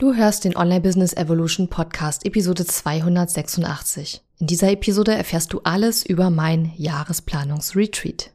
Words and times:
Du 0.00 0.14
hörst 0.14 0.44
den 0.44 0.56
Online 0.56 0.80
Business 0.80 1.12
Evolution 1.12 1.66
Podcast 1.66 2.24
Episode 2.24 2.64
286. 2.64 4.22
In 4.38 4.46
dieser 4.46 4.70
Episode 4.70 5.12
erfährst 5.12 5.52
du 5.52 5.60
alles 5.64 6.06
über 6.06 6.30
mein 6.30 6.70
Jahresplanungsretreat. 6.76 8.30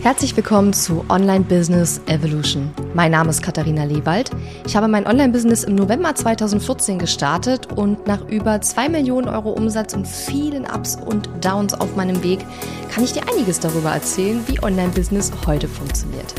Herzlich 0.00 0.34
willkommen 0.34 0.72
zu 0.72 1.04
Online 1.10 1.44
Business 1.44 2.00
Evolution. 2.06 2.70
Mein 2.94 3.10
Name 3.10 3.28
ist 3.28 3.42
Katharina 3.42 3.84
Lewald. 3.84 4.30
Ich 4.64 4.74
habe 4.74 4.88
mein 4.88 5.06
Online-Business 5.06 5.64
im 5.64 5.74
November 5.74 6.14
2014 6.14 6.98
gestartet 6.98 7.70
und 7.70 8.06
nach 8.06 8.26
über 8.30 8.62
2 8.62 8.88
Millionen 8.88 9.28
Euro 9.28 9.50
Umsatz 9.52 9.92
und 9.92 10.08
vielen 10.08 10.64
Ups 10.64 10.96
und 10.96 11.28
Downs 11.44 11.74
auf 11.74 11.94
meinem 11.96 12.22
Weg 12.22 12.38
kann 12.88 13.04
ich 13.04 13.12
dir 13.12 13.28
einiges 13.28 13.60
darüber 13.60 13.90
erzählen, 13.90 14.42
wie 14.46 14.62
Online-Business 14.62 15.32
heute 15.44 15.68
funktioniert. 15.68 16.32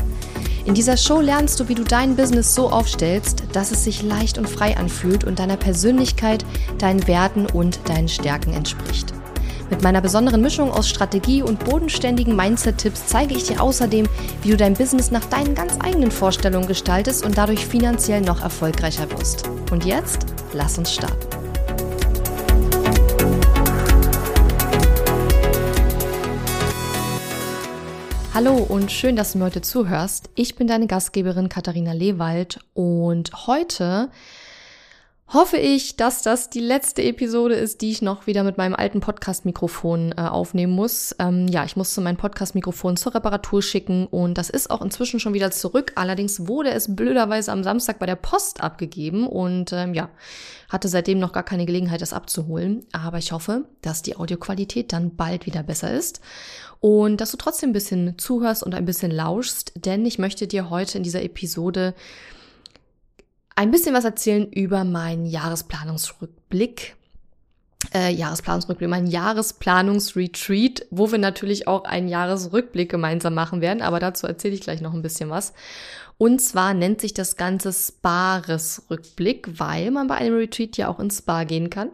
In 0.64 0.74
dieser 0.74 0.96
Show 0.96 1.20
lernst 1.20 1.58
du, 1.58 1.68
wie 1.68 1.74
du 1.74 1.84
dein 1.84 2.16
Business 2.16 2.54
so 2.54 2.70
aufstellst, 2.70 3.44
dass 3.52 3.70
es 3.70 3.84
sich 3.84 4.02
leicht 4.02 4.36
und 4.36 4.48
frei 4.48 4.76
anfühlt 4.76 5.24
und 5.24 5.38
deiner 5.38 5.56
Persönlichkeit, 5.56 6.44
deinen 6.78 7.06
Werten 7.08 7.46
und 7.46 7.80
deinen 7.88 8.08
Stärken 8.08 8.52
entspricht. 8.52 9.14
Mit 9.70 9.82
meiner 9.82 10.00
besonderen 10.00 10.42
Mischung 10.42 10.70
aus 10.70 10.88
Strategie 10.88 11.42
und 11.42 11.64
bodenständigen 11.64 12.34
Mindset-Tipps 12.34 13.06
zeige 13.06 13.34
ich 13.34 13.44
dir 13.44 13.62
außerdem, 13.62 14.06
wie 14.42 14.50
du 14.50 14.56
dein 14.56 14.74
Business 14.74 15.12
nach 15.12 15.24
deinen 15.26 15.54
ganz 15.54 15.76
eigenen 15.80 16.10
Vorstellungen 16.10 16.66
gestaltest 16.66 17.24
und 17.24 17.38
dadurch 17.38 17.64
finanziell 17.64 18.20
noch 18.20 18.42
erfolgreicher 18.42 19.08
wirst. 19.12 19.48
Und 19.70 19.84
jetzt, 19.84 20.26
lass 20.52 20.76
uns 20.76 20.92
starten. 20.92 21.29
Hallo 28.42 28.56
und 28.56 28.90
schön, 28.90 29.16
dass 29.16 29.32
du 29.32 29.38
mir 29.38 29.44
heute 29.44 29.60
zuhörst. 29.60 30.30
Ich 30.34 30.54
bin 30.54 30.66
deine 30.66 30.86
Gastgeberin 30.86 31.50
Katharina 31.50 31.92
Lewald 31.92 32.58
und 32.72 33.46
heute 33.46 34.08
hoffe 35.32 35.58
ich, 35.58 35.96
dass 35.96 36.22
das 36.22 36.50
die 36.50 36.60
letzte 36.60 37.02
Episode 37.02 37.54
ist, 37.54 37.82
die 37.82 37.92
ich 37.92 38.02
noch 38.02 38.26
wieder 38.26 38.42
mit 38.42 38.58
meinem 38.58 38.74
alten 38.74 39.00
Podcast-Mikrofon 39.00 40.12
äh, 40.16 40.22
aufnehmen 40.22 40.72
muss. 40.72 41.14
Ähm, 41.20 41.46
ja, 41.46 41.64
ich 41.64 41.76
musste 41.76 42.00
mein 42.00 42.16
Podcast-Mikrofon 42.16 42.96
zur 42.96 43.14
Reparatur 43.14 43.62
schicken 43.62 44.06
und 44.06 44.38
das 44.38 44.50
ist 44.50 44.70
auch 44.70 44.82
inzwischen 44.82 45.20
schon 45.20 45.32
wieder 45.32 45.52
zurück. 45.52 45.92
Allerdings 45.94 46.48
wurde 46.48 46.70
es 46.70 46.96
blöderweise 46.96 47.52
am 47.52 47.62
Samstag 47.62 48.00
bei 48.00 48.06
der 48.06 48.16
Post 48.16 48.60
abgegeben 48.60 49.28
und 49.28 49.72
ähm, 49.72 49.94
ja, 49.94 50.10
hatte 50.68 50.88
seitdem 50.88 51.20
noch 51.20 51.32
gar 51.32 51.44
keine 51.44 51.64
Gelegenheit, 51.64 52.00
das 52.00 52.12
abzuholen. 52.12 52.84
Aber 52.90 53.18
ich 53.18 53.30
hoffe, 53.30 53.66
dass 53.82 54.02
die 54.02 54.16
Audioqualität 54.16 54.92
dann 54.92 55.14
bald 55.14 55.46
wieder 55.46 55.62
besser 55.62 55.92
ist 55.92 56.20
und 56.80 57.20
dass 57.20 57.30
du 57.30 57.36
trotzdem 57.36 57.70
ein 57.70 57.74
bisschen 57.74 58.18
zuhörst 58.18 58.64
und 58.64 58.74
ein 58.74 58.84
bisschen 58.84 59.12
lauschst, 59.12 59.74
denn 59.76 60.04
ich 60.06 60.18
möchte 60.18 60.48
dir 60.48 60.70
heute 60.70 60.98
in 60.98 61.04
dieser 61.04 61.22
Episode 61.22 61.94
ein 63.60 63.70
bisschen 63.70 63.94
was 63.94 64.06
erzählen 64.06 64.50
über 64.50 64.84
meinen 64.84 65.26
Jahresplanungsrückblick. 65.26 66.96
Äh, 67.92 68.10
Jahresplanungsrückblick, 68.14 68.88
mein 68.88 69.06
Jahresplanungsretreat, 69.06 70.86
wo 70.90 71.12
wir 71.12 71.18
natürlich 71.18 71.68
auch 71.68 71.84
einen 71.84 72.08
Jahresrückblick 72.08 72.90
gemeinsam 72.90 73.34
machen 73.34 73.60
werden, 73.60 73.82
aber 73.82 74.00
dazu 74.00 74.26
erzähle 74.26 74.54
ich 74.54 74.62
gleich 74.62 74.80
noch 74.80 74.94
ein 74.94 75.02
bisschen 75.02 75.28
was. 75.28 75.52
Und 76.16 76.40
zwar 76.40 76.72
nennt 76.72 77.02
sich 77.02 77.12
das 77.12 77.36
Ganze 77.36 77.70
Spares-Rückblick, 77.70 79.60
weil 79.60 79.90
man 79.90 80.06
bei 80.06 80.14
einem 80.14 80.36
Retreat 80.36 80.78
ja 80.78 80.88
auch 80.88 80.98
ins 80.98 81.18
Spa 81.18 81.44
gehen 81.44 81.68
kann. 81.68 81.90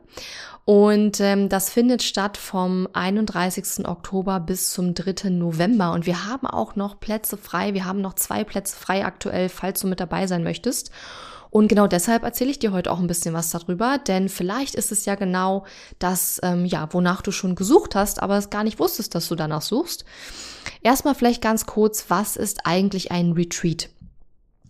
Und 0.65 1.21
ähm, 1.21 1.49
das 1.49 1.71
findet 1.71 2.05
statt 2.05 2.37
vom 2.37 2.89
31. 2.93 3.89
Oktober 3.89 4.39
bis 4.39 4.71
zum 4.71 4.95
3. 4.95 5.31
November. 5.31 5.93
Und 5.93 6.07
wir 6.07 6.29
haben 6.29 6.47
auch 6.47 6.77
noch 6.77 7.01
Plätze 7.01 7.37
frei. 7.37 7.75
Wir 7.75 7.85
haben 7.85 8.01
noch 8.01 8.15
zwei 8.15 8.45
Plätze 8.45 8.77
frei 8.77 9.05
aktuell, 9.05 9.49
falls 9.49 9.81
du 9.81 9.89
mit 9.89 9.99
dabei 9.99 10.29
sein 10.29 10.45
möchtest. 10.45 10.93
Und 11.51 11.69
genau 11.69 11.87
deshalb 11.87 12.23
erzähle 12.23 12.51
ich 12.51 12.59
dir 12.59 12.73
heute 12.73 12.91
auch 12.91 12.99
ein 12.99 13.07
bisschen 13.07 13.35
was 13.35 13.51
darüber, 13.51 13.99
denn 13.99 14.29
vielleicht 14.29 14.75
ist 14.75 14.93
es 14.93 15.05
ja 15.05 15.15
genau 15.15 15.65
das, 15.99 16.41
ähm, 16.43 16.65
ja, 16.65 16.93
wonach 16.93 17.23
du 17.23 17.31
schon 17.31 17.55
gesucht 17.55 17.95
hast, 17.95 18.23
aber 18.23 18.37
es 18.37 18.51
gar 18.51 18.65
nicht 18.65 18.79
wusstest, 18.79 19.15
dass 19.15 19.29
du 19.29 19.35
danach 19.35 19.63
suchst. 19.63 20.05
Erstmal 20.83 21.15
vielleicht 21.15 21.43
ganz 21.43 21.67
kurz, 21.67 22.07
was 22.09 22.37
ist 22.37 22.67
eigentlich 22.67 23.13
ein 23.13 23.33
Retreat? 23.33 23.89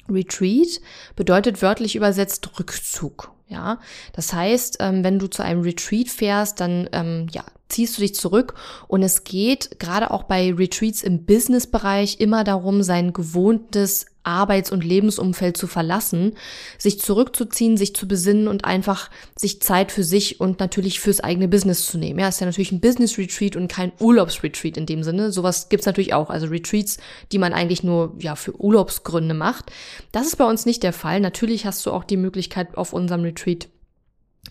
Retreat 0.09 0.81
bedeutet 1.17 1.63
wörtlich 1.63 1.97
übersetzt 1.97 2.59
Rückzug. 2.59 3.33
Ja, 3.49 3.79
das 4.13 4.33
heißt, 4.33 4.79
ähm, 4.81 5.05
wenn 5.05 5.19
du 5.21 5.29
zu 5.29 5.43
einem 5.43 5.63
Retreat 5.63 6.09
fährst, 6.09 6.61
dann 6.61 6.89
ähm, 6.93 7.29
ja, 7.31 7.45
ziehst 7.69 7.97
du 7.97 8.03
dich 8.03 8.15
zurück 8.15 8.55
und 8.89 9.03
es 9.03 9.25
geht 9.25 9.79
gerade 9.79 10.11
auch 10.11 10.25
bei 10.25 10.53
Retreats 10.53 11.03
im 11.03 11.25
Business-Bereich 11.25 12.21
immer 12.21 12.45
darum, 12.45 12.83
sein 12.83 13.13
gewohntes 13.13 14.07
Arbeits- 14.27 14.73
und 14.73 14.85
Lebensumfeld 14.85 15.57
zu 15.57 15.67
verlassen, 15.67 16.35
sich 16.79 17.01
zurückzuziehen, 17.01 17.77
sich 17.77 17.95
zu 17.95 18.09
besinnen 18.09 18.49
und 18.49 18.65
einfach 18.65 19.09
sich 19.37 19.63
Zeit 19.63 19.93
für 19.93 20.03
sich 20.03 20.41
und 20.41 20.59
natürlich 20.59 21.01
fürs 21.01 21.21
eigene 21.21 21.49
Business 21.49 21.87
zu 21.87 21.97
nehmen. 21.97 22.19
Ja, 22.19 22.29
ist 22.29 22.41
ja 22.41 22.47
natürlich 22.47 22.73
ein 22.73 22.81
Business-Retreat 22.81 23.57
und 23.57 23.69
kein 23.69 23.93
Urlaubsretreat 24.01 24.77
in 24.77 24.87
dem 24.87 25.05
Sinne. 25.05 25.31
Sowas 25.31 25.69
gibt's 25.69 25.87
natürlich 25.87 26.13
auch, 26.13 26.29
also 26.29 26.49
Retreats, 26.49 26.99
die 27.31 27.39
man 27.39 27.53
eigentlich 27.53 27.85
nur 27.85 28.15
ja 28.19 28.35
für 28.35 28.61
Urlaubsgründe 28.61 29.35
macht. 29.35 29.71
Das 30.11 30.27
ist 30.27 30.37
bei 30.37 30.45
uns 30.45 30.67
nicht 30.67 30.83
der 30.83 30.93
Fall. 30.93 31.21
Natürlich 31.21 31.65
hast 31.65 31.87
du 31.87 31.93
auch 31.93 32.05
die 32.05 32.17
Möglichkeit 32.17 32.77
auf 32.77 32.93
unserem 32.93 33.23
Retreat 33.23 33.69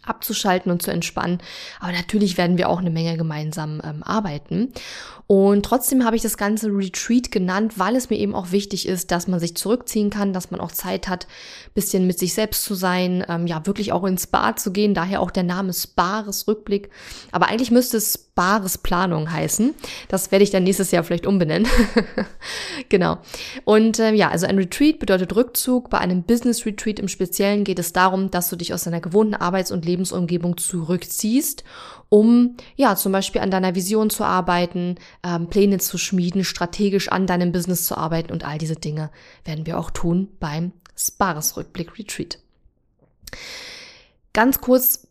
abzuschalten 0.06 0.72
und 0.72 0.82
zu 0.82 0.92
entspannen. 0.92 1.40
Aber 1.80 1.92
natürlich 1.92 2.38
werden 2.38 2.58
wir 2.58 2.70
auch 2.70 2.80
eine 2.80 2.90
Menge 2.90 3.18
gemeinsam 3.18 3.82
ähm, 3.84 4.04
arbeiten. 4.04 4.72
Und 5.28 5.66
trotzdem 5.66 6.06
habe 6.06 6.16
ich 6.16 6.22
das 6.22 6.38
ganze 6.38 6.68
Retreat 6.68 7.32
genannt, 7.32 7.74
weil 7.78 7.96
es 7.96 8.12
mir 8.12 8.18
eben 8.18 8.36
auch 8.36 8.52
wichtig 8.52 8.88
ist, 8.88 9.10
dass 9.10 9.28
man 9.28 9.40
sich 9.40 9.58
zurückziehen 9.58 10.12
kann, 10.12 10.34
dass 10.34 10.52
man 10.52 10.60
auch 10.60 10.72
Zeit 10.72 11.08
hat, 11.08 11.26
bisschen 11.74 12.06
mit 12.06 12.20
sich 12.20 12.36
selbst 12.36 12.64
zu 12.64 12.76
sein, 12.76 13.26
ähm, 13.28 13.48
ja, 13.48 13.66
wirklich 13.66 13.92
auch 13.92 14.04
ins 14.04 14.24
Spa 14.24 14.56
zu 14.56 14.72
gehen. 14.72 14.94
Daher 14.94 15.22
auch 15.22 15.32
der 15.32 15.44
Name 15.44 15.74
Spares 15.74 16.48
Rückblick. 16.48 16.90
Aber 17.32 17.48
eigentlich 17.48 17.72
müsste 17.72 17.98
es 17.98 18.26
Spares 18.36 18.78
Planung 18.78 19.32
heißen. 19.32 19.74
Das 20.10 20.30
werde 20.30 20.44
ich 20.44 20.52
dann 20.52 20.66
nächstes 20.66 20.92
Jahr 20.92 21.06
vielleicht 21.06 21.26
umbenennen. 21.26 21.70
genau. 22.90 23.20
Und 23.64 23.98
äh, 23.98 24.12
ja, 24.14 24.30
also 24.30 24.46
ein 24.46 24.58
Retreat 24.58 25.00
bedeutet 25.00 25.34
Rückzug. 25.34 25.90
Bei 25.90 26.00
einem 26.00 26.24
Business 26.24 26.66
Retreat 26.66 27.00
im 27.00 27.08
Speziellen 27.08 27.64
geht 27.64 27.80
es 27.80 27.94
darum, 27.94 28.30
dass 28.32 28.50
du 28.50 28.58
dich 28.58 28.74
aus 28.74 28.84
deiner 28.84 29.00
gewohnten 29.00 29.36
Arbeits- 29.36 29.72
und 29.72 29.86
Lebensumgebung 29.96 30.58
zurückziehst, 30.58 31.64
um 32.10 32.58
ja 32.76 32.96
zum 32.96 33.12
Beispiel 33.12 33.42
an 33.42 33.52
deiner 33.52 33.76
Vision 33.76 34.10
zu 34.10 34.24
arbeiten, 34.24 34.96
ähm, 35.24 35.48
Pläne 35.48 35.80
zu 35.80 35.98
schmieden, 35.98 36.44
strategisch 36.44 37.10
an 37.10 37.28
deinem 37.28 37.52
Business 37.52 37.86
zu 37.86 37.98
arbeiten 37.98 38.32
und 38.32 38.44
all 38.44 38.58
diese 38.58 38.76
Dinge 38.76 39.10
werden 39.46 39.66
wir 39.66 39.80
auch 39.80 39.90
tun 39.90 40.28
beim 40.40 40.74
Spares 40.98 41.58
Rückblick 41.58 41.98
Retreat. 41.98 42.40
Ganz 44.34 44.60
kurz, 44.60 45.08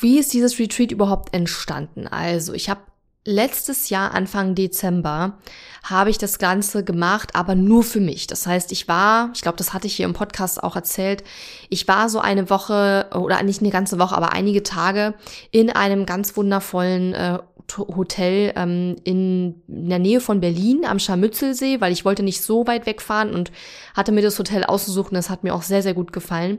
wie 0.00 0.18
ist 0.18 0.32
dieses 0.32 0.58
Retreat 0.58 0.90
überhaupt 0.90 1.32
entstanden? 1.32 2.06
Also, 2.08 2.52
ich 2.52 2.68
habe 2.68 2.80
letztes 3.24 3.88
Jahr, 3.88 4.12
Anfang 4.14 4.54
Dezember, 4.54 5.38
habe 5.82 6.10
ich 6.10 6.18
das 6.18 6.38
Ganze 6.38 6.84
gemacht, 6.84 7.34
aber 7.34 7.54
nur 7.54 7.82
für 7.82 8.00
mich. 8.00 8.26
Das 8.26 8.46
heißt, 8.46 8.72
ich 8.72 8.88
war, 8.88 9.30
ich 9.34 9.42
glaube, 9.42 9.58
das 9.58 9.72
hatte 9.72 9.86
ich 9.86 9.96
hier 9.96 10.06
im 10.06 10.12
Podcast 10.12 10.62
auch 10.62 10.76
erzählt, 10.76 11.24
ich 11.68 11.86
war 11.88 12.08
so 12.08 12.20
eine 12.20 12.50
Woche 12.50 13.06
oder 13.14 13.42
nicht 13.42 13.60
eine 13.60 13.70
ganze 13.70 13.98
Woche, 13.98 14.16
aber 14.16 14.32
einige 14.32 14.62
Tage 14.62 15.14
in 15.50 15.70
einem 15.70 16.06
ganz 16.06 16.36
wundervollen 16.36 17.14
äh, 17.14 17.38
Hotel 17.78 18.52
ähm, 18.56 18.96
in, 19.04 19.62
in 19.68 19.88
der 19.88 19.98
Nähe 19.98 20.20
von 20.20 20.40
Berlin 20.40 20.84
am 20.86 20.98
Scharmützelsee, 20.98 21.80
weil 21.80 21.92
ich 21.92 22.04
wollte 22.04 22.22
nicht 22.22 22.42
so 22.42 22.66
weit 22.66 22.84
wegfahren 22.84 23.34
und 23.34 23.52
hatte 23.94 24.12
mir 24.12 24.22
das 24.22 24.38
Hotel 24.38 24.64
ausgesucht 24.64 25.10
und 25.10 25.16
das 25.16 25.30
hat 25.30 25.44
mir 25.44 25.54
auch 25.54 25.62
sehr, 25.62 25.82
sehr 25.82 25.94
gut 25.94 26.12
gefallen 26.12 26.58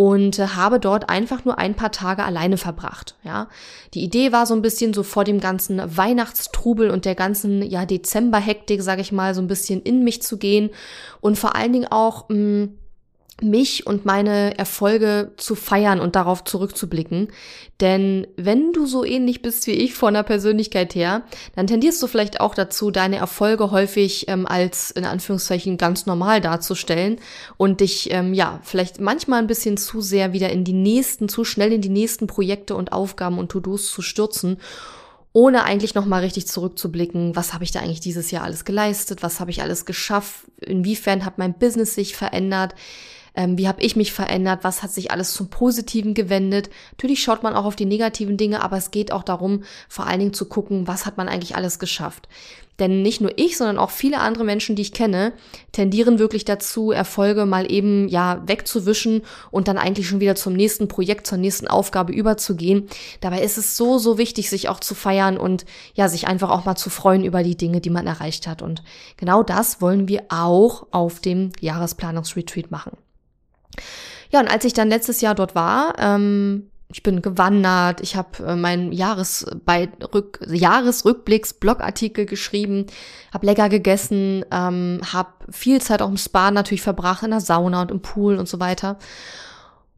und 0.00 0.38
äh, 0.38 0.46
habe 0.46 0.80
dort 0.80 1.10
einfach 1.10 1.44
nur 1.44 1.58
ein 1.58 1.74
paar 1.74 1.92
Tage 1.92 2.24
alleine 2.24 2.56
verbracht. 2.56 3.16
Ja, 3.22 3.48
die 3.92 4.02
Idee 4.02 4.32
war 4.32 4.46
so 4.46 4.54
ein 4.54 4.62
bisschen 4.62 4.94
so 4.94 5.02
vor 5.02 5.24
dem 5.24 5.40
ganzen 5.40 5.78
Weihnachtstrubel 5.94 6.88
und 6.88 7.04
der 7.04 7.14
ganzen 7.14 7.60
ja 7.60 7.84
Dezemberhektik, 7.84 8.80
sage 8.80 9.02
ich 9.02 9.12
mal, 9.12 9.34
so 9.34 9.42
ein 9.42 9.46
bisschen 9.46 9.82
in 9.82 10.02
mich 10.02 10.22
zu 10.22 10.38
gehen 10.38 10.70
und 11.20 11.38
vor 11.38 11.54
allen 11.54 11.74
Dingen 11.74 11.88
auch 11.90 12.30
mh, 12.30 12.36
mm, 12.38 12.78
mich 13.42 13.86
und 13.86 14.04
meine 14.04 14.58
Erfolge 14.58 15.32
zu 15.36 15.54
feiern 15.54 16.00
und 16.00 16.16
darauf 16.16 16.44
zurückzublicken. 16.44 17.28
Denn 17.80 18.26
wenn 18.36 18.72
du 18.72 18.86
so 18.86 19.04
ähnlich 19.04 19.42
bist 19.42 19.66
wie 19.66 19.72
ich 19.72 19.94
von 19.94 20.14
der 20.14 20.22
Persönlichkeit 20.22 20.94
her, 20.94 21.22
dann 21.56 21.66
tendierst 21.66 22.02
du 22.02 22.06
vielleicht 22.06 22.40
auch 22.40 22.54
dazu, 22.54 22.90
deine 22.90 23.16
Erfolge 23.16 23.70
häufig 23.70 24.28
ähm, 24.28 24.46
als 24.46 24.90
in 24.90 25.04
Anführungszeichen 25.04 25.78
ganz 25.78 26.06
normal 26.06 26.40
darzustellen 26.40 27.18
und 27.56 27.80
dich 27.80 28.12
ähm, 28.12 28.34
ja 28.34 28.60
vielleicht 28.62 29.00
manchmal 29.00 29.40
ein 29.40 29.46
bisschen 29.46 29.76
zu 29.76 30.00
sehr 30.00 30.32
wieder 30.32 30.50
in 30.50 30.64
die 30.64 30.72
nächsten, 30.72 31.28
zu 31.28 31.44
schnell 31.44 31.72
in 31.72 31.80
die 31.80 31.88
nächsten 31.88 32.26
Projekte 32.26 32.74
und 32.74 32.92
Aufgaben 32.92 33.38
und 33.38 33.50
To-Dos 33.50 33.90
zu 33.90 34.02
stürzen 34.02 34.58
ohne 35.32 35.64
eigentlich 35.64 35.94
noch 35.94 36.06
mal 36.06 36.22
richtig 36.22 36.48
zurückzublicken, 36.48 37.36
was 37.36 37.54
habe 37.54 37.62
ich 37.62 37.70
da 37.70 37.80
eigentlich 37.80 38.00
dieses 38.00 38.30
Jahr 38.30 38.44
alles 38.44 38.64
geleistet, 38.64 39.22
was 39.22 39.38
habe 39.38 39.50
ich 39.50 39.62
alles 39.62 39.84
geschafft, 39.84 40.44
inwiefern 40.60 41.24
hat 41.24 41.38
mein 41.38 41.54
Business 41.54 41.94
sich 41.94 42.16
verändert, 42.16 42.74
ähm, 43.34 43.58
wie 43.58 43.68
habe 43.68 43.82
ich 43.82 43.96
mich 43.96 44.12
verändert, 44.12 44.60
was 44.62 44.82
hat 44.82 44.92
sich 44.92 45.10
alles 45.10 45.32
zum 45.32 45.48
Positiven 45.48 46.14
gewendet. 46.14 46.70
Natürlich 46.92 47.22
schaut 47.22 47.42
man 47.42 47.54
auch 47.54 47.64
auf 47.64 47.76
die 47.76 47.86
negativen 47.86 48.36
Dinge, 48.36 48.62
aber 48.62 48.76
es 48.76 48.90
geht 48.90 49.12
auch 49.12 49.22
darum, 49.22 49.64
vor 49.88 50.06
allen 50.06 50.20
Dingen 50.20 50.34
zu 50.34 50.46
gucken, 50.46 50.86
was 50.86 51.06
hat 51.06 51.16
man 51.16 51.28
eigentlich 51.28 51.56
alles 51.56 51.78
geschafft. 51.78 52.28
Denn 52.80 53.02
nicht 53.02 53.20
nur 53.20 53.32
ich, 53.36 53.58
sondern 53.58 53.78
auch 53.78 53.90
viele 53.90 54.18
andere 54.20 54.42
Menschen, 54.42 54.74
die 54.74 54.82
ich 54.82 54.94
kenne, 54.94 55.34
tendieren 55.70 56.18
wirklich 56.18 56.46
dazu, 56.46 56.90
Erfolge 56.90 57.44
mal 57.44 57.70
eben 57.70 58.08
ja 58.08 58.42
wegzuwischen 58.46 59.20
und 59.50 59.68
dann 59.68 59.76
eigentlich 59.76 60.08
schon 60.08 60.20
wieder 60.20 60.34
zum 60.34 60.54
nächsten 60.54 60.88
Projekt, 60.88 61.26
zur 61.26 61.36
nächsten 61.36 61.68
Aufgabe 61.68 62.12
überzugehen. 62.12 62.88
Dabei 63.20 63.42
ist 63.42 63.58
es 63.58 63.76
so, 63.76 63.98
so 63.98 64.16
wichtig, 64.16 64.48
sich 64.48 64.70
auch 64.70 64.80
zu 64.80 64.94
feiern 64.94 65.36
und 65.36 65.66
ja, 65.94 66.08
sich 66.08 66.26
einfach 66.26 66.48
auch 66.48 66.64
mal 66.64 66.76
zu 66.76 66.88
freuen 66.88 67.22
über 67.22 67.42
die 67.42 67.56
Dinge, 67.56 67.82
die 67.82 67.90
man 67.90 68.06
erreicht 68.06 68.46
hat. 68.46 68.62
Und 68.62 68.82
genau 69.18 69.42
das 69.42 69.82
wollen 69.82 70.08
wir 70.08 70.24
auch 70.30 70.86
auf 70.90 71.20
dem 71.20 71.52
Jahresplanungsretreat 71.60 72.70
machen. 72.70 72.92
Ja, 74.30 74.40
und 74.40 74.48
als 74.48 74.64
ich 74.64 74.72
dann 74.72 74.88
letztes 74.88 75.20
Jahr 75.20 75.34
dort 75.34 75.54
war, 75.54 75.94
ähm, 75.98 76.70
ich 76.92 77.02
bin 77.02 77.22
gewandert, 77.22 78.00
ich 78.00 78.16
habe 78.16 78.44
äh, 78.44 78.56
meinen 78.56 78.92
Jahres 78.92 79.46
Rück 80.12 80.40
Jahresrückblicks-Blogartikel 80.46 82.26
geschrieben, 82.26 82.86
habe 83.32 83.46
lecker 83.46 83.68
gegessen, 83.68 84.44
ähm, 84.50 85.00
habe 85.12 85.30
viel 85.50 85.80
Zeit 85.80 86.02
auch 86.02 86.08
im 86.08 86.16
Spa 86.16 86.50
natürlich 86.50 86.82
verbracht, 86.82 87.22
in 87.22 87.30
der 87.30 87.40
Sauna 87.40 87.82
und 87.82 87.90
im 87.90 88.02
Pool 88.02 88.36
und 88.36 88.48
so 88.48 88.58
weiter. 88.58 88.98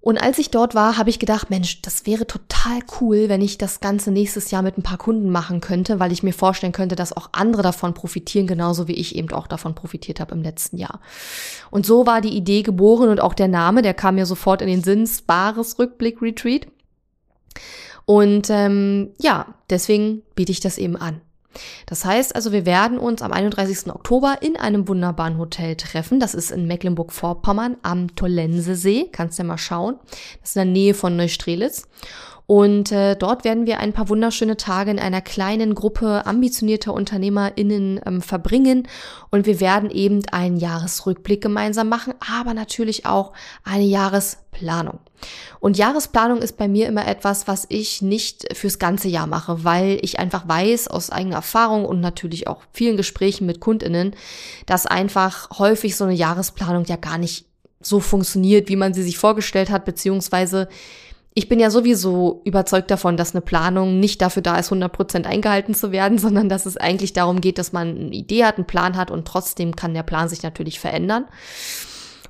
Und 0.03 0.19
als 0.19 0.39
ich 0.39 0.51
dort 0.51 0.75
war, 0.75 0.99
habe 0.99 1.11
ich 1.11 1.21
gedacht, 1.21 1.49
Mensch, 1.49 1.81
das 1.81 2.07
wäre 2.07 2.27
total 2.27 2.81
cool, 3.01 3.29
wenn 3.29 3.41
ich 3.41 3.57
das 3.57 3.79
Ganze 3.79 4.11
nächstes 4.11 4.51
Jahr 4.51 4.63
mit 4.63 4.77
ein 4.77 4.83
paar 4.83 4.99
Kunden 4.99 5.31
machen 5.31 5.61
könnte, 5.61 6.01
weil 6.01 6.11
ich 6.11 6.25
mir 6.25 6.33
vorstellen 6.33 6.73
könnte, 6.73 6.97
dass 6.97 7.17
auch 7.17 7.31
andere 7.31 7.63
davon 7.63 7.95
profitieren, 7.95 8.49
genauso 8.49 8.89
wie 8.89 8.95
ich 8.95 9.15
eben 9.15 9.31
auch 9.31 9.47
davon 9.47 9.77
profitiert 9.77 10.19
habe 10.19 10.35
im 10.35 10.43
letzten 10.43 10.77
Jahr. 10.77 11.01
Und 11.71 11.87
so 11.87 12.05
war 12.05 12.21
die 12.21 12.37
Idee 12.37 12.63
geboren 12.63 13.11
und 13.11 13.21
auch 13.21 13.33
der 13.33 13.47
Name, 13.47 13.81
der 13.81 13.95
kam 13.95 14.17
mir 14.17 14.27
sofort 14.27 14.61
in 14.61 14.67
den 14.67 14.83
Sinn, 14.83 15.07
Spares 15.07 15.79
Rückblick 15.79 16.21
Retreat. 16.21 16.67
Und 18.05 18.51
ähm, 18.51 19.11
ja, 19.21 19.55
deswegen 19.71 20.23
biete 20.35 20.51
ich 20.51 20.59
das 20.59 20.79
eben 20.79 20.97
an. 20.97 21.21
Das 21.87 22.05
heißt 22.05 22.35
also, 22.35 22.53
wir 22.53 22.67
werden 22.67 22.99
uns 22.99 23.23
am 23.23 23.33
31. 23.33 23.93
Oktober 23.93 24.39
in 24.41 24.57
einem 24.57 24.89
wunderbaren 24.89 25.39
Hotel 25.39 25.77
treffen. 25.77 26.21
Das 26.21 26.35
ist 26.35 26.51
in 26.51 26.67
Mecklenburg-Vorpommern 26.67 27.77
am 27.83 28.15
Tollensesee. 28.15 29.09
Kannst 29.13 29.39
ja 29.39 29.45
mal 29.45 29.59
schauen. 29.59 29.97
Das 30.41 30.51
ist 30.51 30.57
in 30.57 30.61
der 30.61 30.73
Nähe 30.73 30.95
von 30.95 31.17
Neustrelitz. 31.17 31.89
Und 32.47 32.93
äh, 32.93 33.17
dort 33.17 33.45
werden 33.45 33.67
wir 33.67 33.79
ein 33.79 33.93
paar 33.93 34.09
wunderschöne 34.09 34.57
Tage 34.57 34.91
in 34.91 34.99
einer 34.99 35.21
kleinen 35.21 35.75
Gruppe 35.75 36.27
ambitionierter 36.27 36.93
UnternehmerInnen 36.93 38.01
ähm, 38.05 38.21
verbringen. 38.21 38.89
Und 39.31 39.47
wir 39.47 39.61
werden 39.61 39.91
eben 39.91 40.21
einen 40.33 40.57
Jahresrückblick 40.57 41.41
gemeinsam 41.41 41.89
machen, 41.89 42.15
aber 42.21 42.53
natürlich 42.53 43.07
auch 43.07 43.33
eine 43.65 43.85
Jahresplanung. 43.85 44.99
Und 45.61 45.79
Jahresplanung 45.79 46.43
ist 46.43 46.57
bei 46.57 46.69
mir 46.69 46.89
immer 46.89 47.07
etwas, 47.07 47.47
was 47.47 47.67
ich 47.69 48.03
nicht 48.03 48.57
fürs 48.57 48.79
ganze 48.79 49.09
Jahr 49.09 49.27
mache, 49.27 49.65
weil 49.65 49.99
ich 50.03 50.19
einfach 50.19 50.49
weiß 50.49 50.89
aus 50.89 51.11
eigener 51.11 51.37
Erfahrung 51.37 51.85
und 51.85 52.01
natürlich 52.01 52.47
auch 52.49 52.63
vielen 52.73 52.97
Gesprächen 52.97 53.47
mit 53.47 53.61
KundInnen, 53.61 54.15
dass 54.67 54.87
einfach 54.87 55.59
häufig 55.59 55.97
so 55.97 56.05
eine 56.05 56.15
Jahresplanung 56.15 56.85
ja 56.85 56.97
gar 56.97 57.19
nicht 57.19 57.47
so 57.81 58.01
funktioniert, 58.01 58.69
wie 58.69 58.77
man 58.77 58.95
sie 58.95 59.03
sich 59.03 59.19
vorgestellt 59.19 59.71
hat, 59.71 59.85
beziehungsweise 59.85 60.69
ich 61.35 61.49
bin 61.49 61.59
ja 61.59 61.71
sowieso 61.71 62.43
überzeugt 62.45 62.91
davon, 62.91 63.17
dass 63.17 63.35
eine 63.35 63.41
Planung 63.41 64.01
nicht 64.01 64.21
dafür 64.21 64.43
da 64.43 64.59
ist, 64.59 64.71
100% 64.71 65.25
eingehalten 65.25 65.75
zu 65.75 65.93
werden, 65.93 66.19
sondern 66.19 66.49
dass 66.49 66.67
es 66.67 66.77
eigentlich 66.77 67.13
darum 67.13 67.41
geht, 67.41 67.59
dass 67.59 67.73
man 67.73 67.89
eine 67.89 68.15
Idee 68.15 68.45
hat, 68.45 68.57
einen 68.57 68.67
Plan 68.67 68.97
hat 68.97 69.11
und 69.11 69.27
trotzdem 69.27 69.77
kann 69.77 69.95
der 69.95 70.03
Plan 70.03 70.29
sich 70.29 70.43
natürlich 70.43 70.79
verändern. 70.79 71.27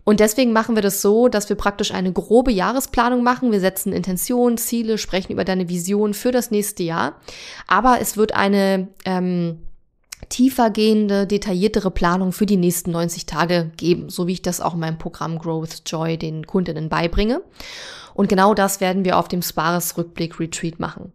Und 0.04 0.20
deswegen 0.20 0.52
machen 0.52 0.74
wir 0.74 0.82
das 0.82 1.00
so, 1.00 1.28
dass 1.28 1.48
wir 1.48 1.56
praktisch 1.56 1.92
eine 1.92 2.12
grobe 2.12 2.50
Jahresplanung 2.50 3.22
machen. 3.22 3.52
Wir 3.52 3.60
setzen 3.60 3.92
Intentionen, 3.92 4.58
Ziele, 4.58 4.98
sprechen 4.98 5.32
über 5.32 5.44
deine 5.44 5.68
Vision 5.68 6.12
für 6.12 6.32
das 6.32 6.50
nächste 6.50 6.82
Jahr. 6.82 7.14
Aber 7.68 7.98
es 8.00 8.16
wird 8.16 8.34
eine 8.34 8.88
ähm, 9.04 9.58
tiefergehende, 10.28 11.26
detailliertere 11.26 11.90
Planung 11.90 12.32
für 12.32 12.46
die 12.46 12.56
nächsten 12.56 12.90
90 12.90 13.26
Tage 13.26 13.70
geben, 13.76 14.08
so 14.08 14.26
wie 14.26 14.32
ich 14.32 14.42
das 14.42 14.60
auch 14.60 14.74
in 14.74 14.80
meinem 14.80 14.98
Programm 14.98 15.38
Growth 15.38 15.82
Joy 15.86 16.16
den 16.16 16.46
Kundinnen 16.46 16.88
beibringe. 16.88 17.42
Und 18.14 18.28
genau 18.28 18.54
das 18.54 18.80
werden 18.80 19.04
wir 19.04 19.18
auf 19.18 19.28
dem 19.28 19.42
Spares 19.42 19.96
Rückblick 19.96 20.38
Retreat 20.38 20.80
machen. 20.80 21.12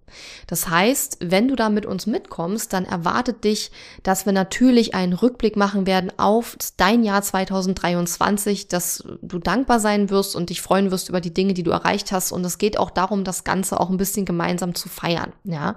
Das 0.47 0.69
heißt, 0.69 1.17
wenn 1.21 1.47
du 1.47 1.55
da 1.55 1.69
mit 1.69 1.85
uns 1.85 2.07
mitkommst, 2.07 2.73
dann 2.73 2.85
erwartet 2.85 3.43
dich, 3.43 3.71
dass 4.03 4.25
wir 4.25 4.33
natürlich 4.33 4.95
einen 4.95 5.13
Rückblick 5.13 5.55
machen 5.55 5.85
werden 5.85 6.11
auf 6.17 6.57
dein 6.77 7.03
Jahr 7.03 7.21
2023, 7.21 8.67
dass 8.67 9.03
du 9.21 9.39
dankbar 9.39 9.79
sein 9.79 10.09
wirst 10.09 10.35
und 10.35 10.49
dich 10.49 10.61
freuen 10.61 10.91
wirst 10.91 11.09
über 11.09 11.21
die 11.21 11.33
Dinge, 11.33 11.53
die 11.53 11.63
du 11.63 11.71
erreicht 11.71 12.11
hast. 12.11 12.31
Und 12.31 12.45
es 12.45 12.57
geht 12.57 12.77
auch 12.77 12.89
darum, 12.89 13.23
das 13.23 13.43
Ganze 13.43 13.79
auch 13.79 13.89
ein 13.89 13.97
bisschen 13.97 14.25
gemeinsam 14.25 14.75
zu 14.75 14.89
feiern, 14.89 15.33
ja. 15.43 15.75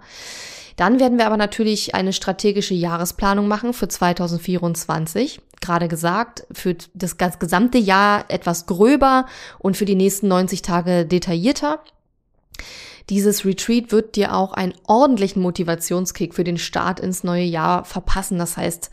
Dann 0.76 0.98
werden 0.98 1.18
wir 1.18 1.26
aber 1.26 1.36
natürlich 1.36 1.94
eine 1.94 2.14
strategische 2.14 2.72
Jahresplanung 2.72 3.48
machen 3.48 3.74
für 3.74 3.88
2024 3.88 5.42
gerade 5.60 5.88
gesagt, 5.88 6.46
für 6.52 6.74
das 6.94 7.18
gesamte 7.38 7.78
Jahr 7.78 8.24
etwas 8.28 8.66
gröber 8.66 9.26
und 9.58 9.76
für 9.76 9.84
die 9.84 9.94
nächsten 9.94 10.28
90 10.28 10.62
Tage 10.62 11.04
detaillierter. 11.10 11.82
Dieses 13.10 13.44
Retreat 13.44 13.92
wird 13.92 14.16
dir 14.16 14.34
auch 14.34 14.52
einen 14.52 14.74
ordentlichen 14.86 15.42
Motivationskick 15.42 16.34
für 16.34 16.44
den 16.44 16.58
Start 16.58 17.00
ins 17.00 17.24
neue 17.24 17.44
Jahr 17.44 17.84
verpassen. 17.84 18.38
Das 18.38 18.56
heißt, 18.56 18.90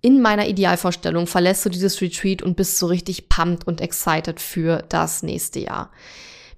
in 0.00 0.22
meiner 0.22 0.46
Idealvorstellung 0.46 1.26
verlässt 1.26 1.64
du 1.64 1.70
dieses 1.70 2.00
Retreat 2.00 2.42
und 2.42 2.56
bist 2.56 2.78
so 2.78 2.86
richtig 2.86 3.28
pumped 3.28 3.66
und 3.66 3.80
excited 3.80 4.38
für 4.38 4.84
das 4.88 5.22
nächste 5.22 5.60
Jahr. 5.60 5.90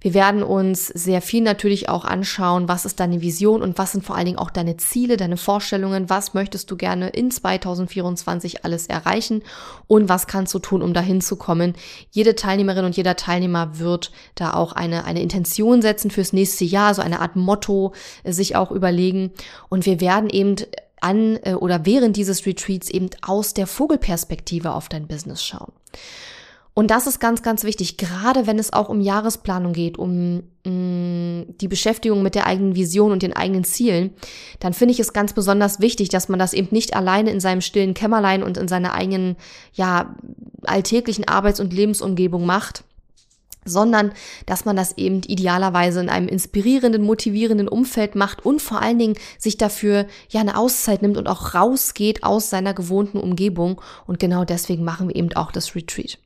Wir 0.01 0.15
werden 0.15 0.43
uns 0.43 0.87
sehr 0.89 1.21
viel 1.21 1.43
natürlich 1.43 1.91
auch 1.91 2.05
anschauen, 2.05 2.69
was 2.69 2.87
ist 2.87 3.01
deine 3.01 3.21
Vision 3.21 3.61
und 3.61 3.77
was 3.77 3.93
sind 3.93 4.05
vor 4.05 4.17
allen 4.17 4.25
Dingen 4.25 4.39
auch 4.39 4.51
deine 4.51 4.79
Ziele, 4.79 5.19
deine 5.19 5.37
Vorstellungen, 5.37 6.09
was 6.09 6.33
möchtest 6.33 6.71
du 6.71 6.77
gerne 6.77 7.11
in 7.11 7.31
2024 7.31 8.65
alles 8.65 8.87
erreichen 8.87 9.43
und 9.87 10.09
was 10.09 10.27
kannst 10.27 10.55
du 10.55 10.59
tun, 10.59 10.81
um 10.83 10.95
dahin 10.95 11.21
zu 11.21 11.37
kommen. 11.37 11.75
Jede 12.11 12.35
Teilnehmerin 12.35 12.87
und 12.87 12.97
jeder 12.97 13.17
Teilnehmer 13.17 13.79
wird 13.79 14.11
da 14.37 14.55
auch 14.55 14.73
eine, 14.73 15.05
eine 15.05 15.21
Intention 15.21 15.83
setzen 15.83 16.11
fürs 16.11 16.33
nächste 16.33 16.65
Jahr, 16.65 16.95
so 16.95 17.03
eine 17.03 17.21
Art 17.21 17.37
Motto 17.37 17.93
äh, 18.25 18.33
sich 18.33 18.57
auch 18.57 18.71
überlegen 18.71 19.33
und 19.69 19.85
wir 19.85 20.01
werden 20.01 20.31
eben 20.31 20.57
an 21.01 21.39
äh, 21.43 21.55
oder 21.55 21.85
während 21.85 22.17
dieses 22.17 22.47
Retreats 22.47 22.89
eben 22.89 23.11
aus 23.23 23.53
der 23.53 23.67
Vogelperspektive 23.67 24.73
auf 24.73 24.89
dein 24.89 25.07
Business 25.07 25.45
schauen. 25.45 25.73
Und 26.73 26.91
das 26.91 27.07
ist 27.07 27.19
ganz, 27.19 27.43
ganz 27.43 27.65
wichtig, 27.65 27.97
gerade 27.97 28.47
wenn 28.47 28.59
es 28.59 28.73
auch 28.73 28.89
um 28.89 29.01
Jahresplanung 29.01 29.73
geht, 29.73 29.99
um 29.99 30.43
mh, 30.65 30.71
mm, 30.71 31.57
die 31.61 31.69
Beschäftigung 31.69 32.23
mit 32.23 32.35
der 32.35 32.47
eigenen 32.47 32.77
Vision 32.77 33.13
und 33.13 33.23
den 33.23 33.35
eigenen 33.35 33.65
Zielen, 33.65 34.15
dann 34.61 34.73
finde 34.73 34.93
ich 34.93 35.01
es 35.01 35.13
ganz 35.13 35.33
besonders 35.33 35.81
wichtig, 35.81 36.11
dass 36.11 36.29
man 36.29 36.39
das 36.39 36.53
eben 36.53 36.69
nicht 36.71 36.95
alleine 36.95 37.31
in 37.31 37.41
seinem 37.41 37.61
stillen 37.61 37.95
Kämmerlein 37.95 38.43
und 38.43 38.57
in 38.57 38.69
seiner 38.69 38.95
eigenen, 38.95 39.37
ja, 39.73 40.15
alltäglichen 40.65 41.27
Arbeits- 41.27 41.61
und 41.61 41.73
Lebensumgebung 41.73 42.47
macht, 42.47 42.85
sondern 43.65 44.13
dass 44.47 44.65
man 44.65 44.77
das 44.77 44.97
eben 44.97 45.23
idealerweise 45.27 46.01
in 46.01 46.09
einem 46.09 46.29
inspirierenden, 46.29 47.03
motivierenden 47.03 47.69
Umfeld 47.69 48.15
macht 48.15 48.45
und 48.45 48.63
vor 48.63 48.81
allen 48.81 48.99
Dingen 48.99 49.17
sich 49.39 49.59
dafür 49.59 50.07
ja 50.31 50.41
eine 50.41 50.57
Auszeit 50.57 51.03
nimmt 51.03 51.17
und 51.17 51.29
auch 51.29 51.55
rausgeht 51.55 52.23
aus 52.23 52.49
seiner 52.49 52.75
gewohnten 52.75 53.19
Umgebung. 53.19 53.81
Und 54.07 54.19
genau 54.19 54.45
deswegen 54.45 54.85
machen 54.85 55.09
wir 55.09 55.17
eben 55.17 55.33
auch 55.35 55.53
das 55.53 55.75
Retreat. 55.75 56.19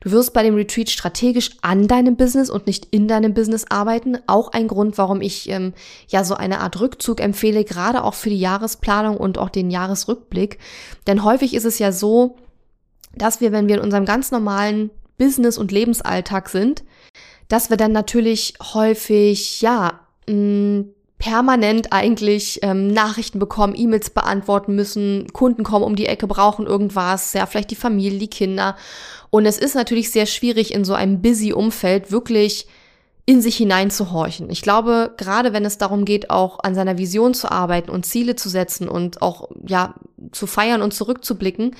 Du 0.00 0.10
wirst 0.10 0.32
bei 0.32 0.42
dem 0.42 0.54
Retreat 0.54 0.90
strategisch 0.90 1.50
an 1.62 1.88
deinem 1.88 2.16
Business 2.16 2.50
und 2.50 2.66
nicht 2.66 2.86
in 2.90 3.08
deinem 3.08 3.34
Business 3.34 3.64
arbeiten. 3.68 4.18
Auch 4.26 4.52
ein 4.52 4.68
Grund, 4.68 4.98
warum 4.98 5.20
ich 5.20 5.48
ähm, 5.48 5.72
ja 6.08 6.24
so 6.24 6.34
eine 6.34 6.60
Art 6.60 6.80
Rückzug 6.80 7.20
empfehle, 7.20 7.64
gerade 7.64 8.04
auch 8.04 8.14
für 8.14 8.30
die 8.30 8.38
Jahresplanung 8.38 9.16
und 9.16 9.38
auch 9.38 9.50
den 9.50 9.70
Jahresrückblick. 9.70 10.58
Denn 11.06 11.24
häufig 11.24 11.54
ist 11.54 11.64
es 11.64 11.78
ja 11.78 11.92
so, 11.92 12.36
dass 13.14 13.40
wir, 13.40 13.52
wenn 13.52 13.68
wir 13.68 13.76
in 13.76 13.82
unserem 13.82 14.04
ganz 14.04 14.30
normalen 14.30 14.90
Business- 15.18 15.58
und 15.58 15.72
Lebensalltag 15.72 16.48
sind, 16.48 16.84
dass 17.48 17.70
wir 17.70 17.76
dann 17.76 17.92
natürlich 17.92 18.54
häufig, 18.74 19.62
ja, 19.62 20.00
mh, 20.28 20.34
mm, 20.34 20.84
permanent 21.18 21.92
eigentlich 21.92 22.60
ähm, 22.62 22.88
Nachrichten 22.88 23.38
bekommen, 23.38 23.74
E-Mails 23.76 24.10
beantworten 24.10 24.74
müssen, 24.74 25.26
Kunden 25.32 25.64
kommen 25.64 25.84
um 25.84 25.96
die 25.96 26.06
Ecke, 26.06 26.26
brauchen 26.26 26.66
irgendwas, 26.66 27.32
ja, 27.32 27.46
vielleicht 27.46 27.70
die 27.70 27.76
Familie, 27.76 28.18
die 28.18 28.28
Kinder. 28.28 28.76
Und 29.36 29.44
es 29.44 29.58
ist 29.58 29.74
natürlich 29.74 30.10
sehr 30.12 30.24
schwierig, 30.24 30.72
in 30.72 30.86
so 30.86 30.94
einem 30.94 31.20
busy 31.20 31.52
Umfeld 31.52 32.10
wirklich 32.10 32.66
in 33.26 33.42
sich 33.42 33.58
hineinzuhorchen. 33.58 34.48
Ich 34.48 34.62
glaube, 34.62 35.12
gerade 35.18 35.52
wenn 35.52 35.66
es 35.66 35.76
darum 35.76 36.06
geht, 36.06 36.30
auch 36.30 36.60
an 36.60 36.74
seiner 36.74 36.96
Vision 36.96 37.34
zu 37.34 37.50
arbeiten 37.52 37.90
und 37.90 38.06
Ziele 38.06 38.36
zu 38.36 38.48
setzen 38.48 38.88
und 38.88 39.20
auch, 39.20 39.50
ja, 39.66 39.94
zu 40.32 40.46
feiern 40.46 40.80
und 40.80 40.94
zurückzublicken, 40.94 41.76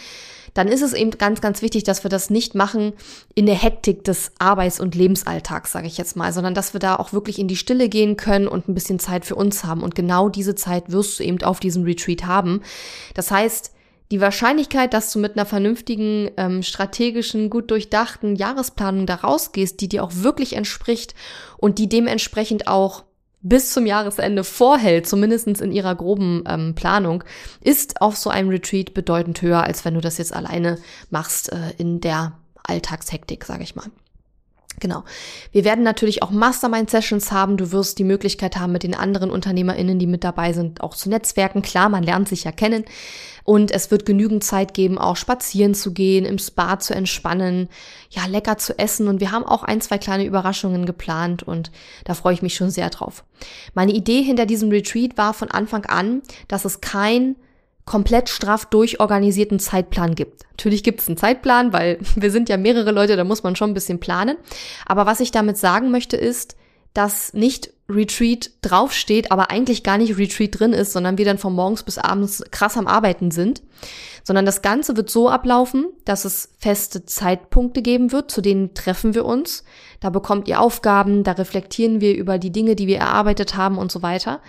dann 0.53 0.69
ist 0.69 0.83
es 0.83 0.93
eben 0.93 1.13
ganz, 1.13 1.41
ganz 1.41 1.63
wichtig, 1.63 1.83
dass 1.83 2.05
wir 2.05 2.11
das 2.11 2.29
nicht 2.29 2.55
machen 2.55 2.93
in 3.35 3.47
der 3.47 3.55
Hektik 3.55 4.05
des 4.05 4.33
Arbeits- 4.39 4.79
und 4.79 4.95
Lebensalltags, 4.95 5.73
sage 5.73 5.87
ich 5.87 5.97
jetzt 5.97 6.15
mal, 6.15 6.35
sondern 6.35 6.53
dass 6.53 6.75
wir 6.75 6.81
da 6.81 6.97
auch 6.97 7.15
wirklich 7.15 7.39
in 7.39 7.49
die 7.49 7.57
Stille 7.57 7.89
gehen 7.89 8.19
können 8.19 8.49
und 8.49 8.69
ein 8.69 8.75
bisschen 8.75 8.99
Zeit 8.99 9.25
für 9.25 9.35
uns 9.35 9.65
haben. 9.65 9.83
Und 9.83 9.95
genau 9.95 10.29
diese 10.29 10.57
Zeit 10.57 10.93
wirst 10.93 11.21
du 11.21 11.25
eben 11.25 11.43
auf 11.43 11.59
diesem 11.59 11.85
Retreat 11.85 12.27
haben. 12.27 12.61
Das 13.15 13.31
heißt, 13.31 13.73
die 14.11 14.21
Wahrscheinlichkeit, 14.21 14.95
dass 14.95 15.13
du 15.13 15.19
mit 15.19 15.37
einer 15.37 15.47
vernünftigen, 15.47 16.31
ähm, 16.37 16.63
strategischen, 16.63 17.51
gut 17.51 17.71
durchdachten 17.71 18.37
Jahresplanung 18.37 19.07
da 19.07 19.17
rausgehst, 19.17 19.81
die 19.81 19.89
dir 19.89 20.05
auch 20.05 20.13
wirklich 20.15 20.55
entspricht 20.55 21.15
und 21.59 21.79
die 21.79 21.89
dementsprechend 21.89 22.69
auch 22.69 23.05
bis 23.43 23.73
zum 23.73 23.87
Jahresende 23.87 24.45
vorhält, 24.45 25.07
zumindestens 25.07 25.61
in 25.61 25.71
ihrer 25.71 25.95
groben 25.95 26.43
ähm, 26.49 26.75
Planung, 26.75 27.23
ist 27.61 28.01
auf 28.01 28.17
so 28.17 28.31
einem 28.31 28.49
Retreat 28.49 28.95
bedeutend 28.95 29.41
höher, 29.43 29.63
als 29.63 29.85
wenn 29.85 29.95
du 29.95 30.01
das 30.01 30.19
jetzt 30.19 30.35
alleine 30.35 30.79
machst 31.11 31.53
äh, 31.53 31.73
in 31.79 32.01
der 32.01 32.33
Alltagshektik, 32.65 33.45
sage 33.45 33.63
ich 33.63 33.77
mal. 33.77 33.87
Genau. 34.81 35.05
Wir 35.53 35.65
werden 35.65 35.85
natürlich 35.85 36.23
auch 36.23 36.31
Mastermind-Sessions 36.31 37.33
haben. 37.33 37.57
Du 37.57 37.73
wirst 37.73 37.99
die 37.99 38.05
Möglichkeit 38.05 38.57
haben, 38.57 38.73
mit 38.73 38.83
den 38.83 38.95
anderen 38.95 39.31
UnternehmerInnen, 39.31 39.99
die 39.99 40.07
mit 40.07 40.23
dabei 40.23 40.53
sind, 40.53 40.83
auch 40.83 40.95
zu 40.95 41.09
netzwerken. 41.09 41.63
Klar, 41.63 41.89
man 41.89 42.03
lernt 42.03 42.29
sich 42.29 42.45
ja 42.45 42.53
kennen. 42.53 42.85
Und 43.47 43.71
es 43.71 43.93
wird 43.93 44.05
genügend 44.05 44.43
Zeit 44.43 44.75
geben, 44.75 44.99
auch 44.99 45.17
spazieren 45.17 45.75
zu 45.75 45.93
gehen, 45.93 46.25
im 46.25 46.37
Spa 46.37 46.81
zu 46.81 46.95
entspannen, 46.95 47.69
ja, 48.11 48.27
lecker 48.27 48.59
zu 48.59 48.77
essen. 48.77 49.07
Und 49.07 49.21
wir 49.21 49.31
haben 49.31 49.45
auch 49.45 49.63
ein, 49.63 49.81
zwei 49.81 49.99
kleine 49.99 50.25
Überraschungen 50.25 50.85
geplant 50.85 51.45
und 51.45 51.71
da 52.05 52.15
freue 52.15 52.35
ich 52.35 52.43
mich 52.43 52.57
schon 52.57 52.71
sehr 52.71 52.91
drauf. 52.91 53.25
Meine 53.73 53.93
Idee 53.93 54.21
hinter 54.23 54.47
diesem 54.47 54.71
Retreat 54.71 55.17
war 55.17 55.33
von 55.33 55.49
Anfang 55.49 55.87
an, 55.87 56.23
dass 56.49 56.65
es 56.65 56.81
kein 56.81 57.37
komplett 57.87 58.29
straff 58.29 58.67
durchorganisierten 58.67 59.59
Zeitplan 59.59 60.15
gibt. 60.15 60.43
Natürlich 60.51 60.83
gibt 60.83 61.01
es 61.01 61.09
einen 61.09 61.17
Zeitplan, 61.17 61.73
weil 61.73 61.99
wir 62.17 62.31
sind 62.31 62.49
ja 62.49 62.59
mehrere 62.59 62.91
Leute, 62.91 63.17
da 63.17 63.25
muss 63.25 63.43
man 63.43 63.57
schon 63.57 63.71
ein 63.71 63.75
bisschen 63.75 64.01
planen. 64.01 64.37
Aber 64.85 65.07
was 65.07 65.21
ich 65.21 65.31
damit 65.31 65.57
sagen 65.57 65.91
möchte 65.91 66.17
ist, 66.17 66.57
dass 66.93 67.33
nicht 67.33 67.71
Retreat 67.89 68.51
draufsteht, 68.63 69.31
aber 69.31 69.51
eigentlich 69.51 69.83
gar 69.83 69.99
nicht 69.99 70.19
Retreat 70.19 70.59
drin 70.59 70.73
ist, 70.73 70.93
sondern 70.93 71.19
wir 71.19 71.25
dann 71.25 71.39
von 71.39 71.55
morgens 71.55 71.83
bis 71.83 71.99
abends 71.99 72.43
krass 72.51 72.77
am 72.77 72.87
Arbeiten 72.87 73.31
sind, 73.31 73.63
sondern 74.25 74.47
das 74.47 74.63
Ganze 74.63 74.97
wird 74.97 75.11
so 75.11 75.29
ablaufen, 75.29 75.87
dass 76.05 76.25
es 76.25 76.49
feste 76.59 77.05
Zeitpunkte 77.05 77.83
geben 77.83 78.11
wird, 78.13 78.31
zu 78.31 78.41
denen 78.41 78.75
treffen 78.75 79.15
wir 79.15 79.25
uns. 79.25 79.63
Da 80.01 80.11
bekommt 80.11 80.49
ihr 80.49 80.61
Aufgaben, 80.61 81.23
da 81.23 81.33
reflektieren 81.33 82.01
wir 82.01 82.17
über 82.17 82.39
die 82.39 82.51
Dinge, 82.51 82.75
die 82.75 82.89
wir 82.89 82.99
erarbeitet 82.99 83.57
haben 83.57 83.79
und 83.79 83.93
so 83.93 84.03
weiter. 84.03 84.41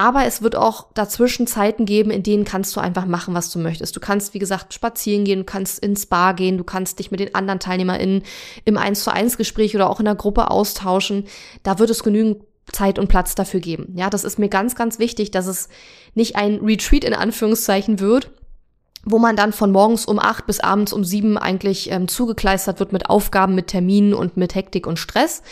Aber 0.00 0.24
es 0.24 0.40
wird 0.40 0.56
auch 0.56 0.86
dazwischen 0.94 1.46
Zeiten 1.46 1.84
geben, 1.84 2.10
in 2.10 2.22
denen 2.22 2.46
kannst 2.46 2.74
du 2.74 2.80
einfach 2.80 3.04
machen, 3.04 3.34
was 3.34 3.50
du 3.50 3.58
möchtest. 3.58 3.94
Du 3.94 4.00
kannst, 4.00 4.32
wie 4.32 4.38
gesagt, 4.38 4.72
spazieren 4.72 5.26
gehen, 5.26 5.40
du 5.40 5.44
kannst 5.44 5.78
ins 5.78 6.06
Bar 6.06 6.32
gehen, 6.32 6.56
du 6.56 6.64
kannst 6.64 6.98
dich 6.98 7.10
mit 7.10 7.20
den 7.20 7.34
anderen 7.34 7.60
TeilnehmerInnen 7.60 8.22
im 8.64 8.78
1 8.78 9.04
zu 9.04 9.12
1 9.12 9.36
Gespräch 9.36 9.74
oder 9.74 9.90
auch 9.90 9.98
in 9.98 10.06
der 10.06 10.14
Gruppe 10.14 10.50
austauschen. 10.50 11.26
Da 11.64 11.78
wird 11.78 11.90
es 11.90 12.02
genügend 12.02 12.42
Zeit 12.72 12.98
und 12.98 13.08
Platz 13.08 13.34
dafür 13.34 13.60
geben. 13.60 13.92
Ja, 13.94 14.08
das 14.08 14.24
ist 14.24 14.38
mir 14.38 14.48
ganz, 14.48 14.74
ganz 14.74 14.98
wichtig, 14.98 15.32
dass 15.32 15.46
es 15.46 15.68
nicht 16.14 16.34
ein 16.34 16.60
Retreat 16.62 17.04
in 17.04 17.12
Anführungszeichen 17.12 18.00
wird, 18.00 18.30
wo 19.04 19.18
man 19.18 19.36
dann 19.36 19.52
von 19.52 19.72
morgens 19.72 20.04
um 20.04 20.18
acht 20.18 20.46
bis 20.46 20.60
abends 20.60 20.92
um 20.92 21.04
sieben 21.04 21.38
eigentlich 21.38 21.90
ähm, 21.90 22.08
zugekleistert 22.08 22.80
wird 22.80 22.92
mit 22.92 23.08
Aufgaben, 23.08 23.54
mit 23.54 23.68
Terminen 23.68 24.14
und 24.14 24.36
mit 24.36 24.54
Hektik 24.54 24.86
und 24.86 24.98
Stress, 24.98 25.42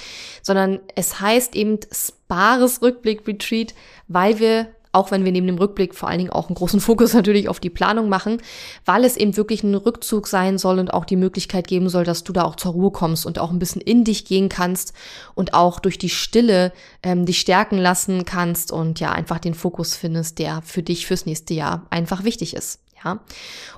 sondern 0.43 0.81
es 0.95 1.21
heißt 1.21 1.57
eben 1.57 1.78
Spares 1.93 2.83
Rückblick 2.83 3.26
Retreat, 3.26 3.75
weil 4.07 4.38
wir 4.38 4.69
auch 4.92 5.11
wenn 5.11 5.25
wir 5.25 5.33
neben 5.33 5.47
dem 5.47 5.59
Rückblick 5.59 5.95
vor 5.95 6.09
allen 6.09 6.18
Dingen 6.18 6.30
auch 6.30 6.49
einen 6.49 6.54
großen 6.54 6.80
Fokus 6.88 7.14
natürlich 7.14 7.49
auf 7.49 7.61
die 7.61 7.71
Planung 7.71 8.09
machen, 8.09 8.38
weil 8.85 9.04
es 9.04 9.16
eben 9.16 9.37
wirklich 9.37 9.62
ein 9.62 9.75
Rückzug 9.75 10.26
sein 10.26 10.59
soll 10.59 10.78
und 10.78 10.92
auch 10.92 11.04
die 11.04 11.16
Möglichkeit 11.16 11.66
geben 11.66 11.88
soll, 11.88 12.04
dass 12.04 12.25
du 12.25 12.33
da 12.33 12.45
auch 12.45 12.57
zur 12.57 12.73
Ruhe 12.73 12.90
kommst 12.90 13.26
und 13.26 13.38
auch 13.38 13.50
ein 13.50 13.59
bisschen 13.59 13.80
in 13.80 14.04
dich 14.04 14.25
gehen 14.25 14.49
kannst 14.49 14.92
und 15.35 15.54
auch 15.54 15.80
durch 15.80 15.99
die 15.99 16.09
Stille 16.09 16.73
ähm, 17.02 17.26
dich 17.26 17.40
stärken 17.40 17.78
lassen 17.78 18.25
kannst 18.25 18.73
und 18.73 19.00
ja 19.00 19.12
einfach 19.12 19.38
den 19.38 19.54
Fokus 19.54 19.95
findest, 19.95 20.38
der 20.38 20.62
für 20.62 20.83
dich 20.83 21.07
fürs 21.07 21.26
nächste 21.26 21.54
Jahr 21.54 21.87
einfach 21.90 22.25
wichtig 22.25 22.54
ist. 22.54 22.80
Ja. 23.04 23.21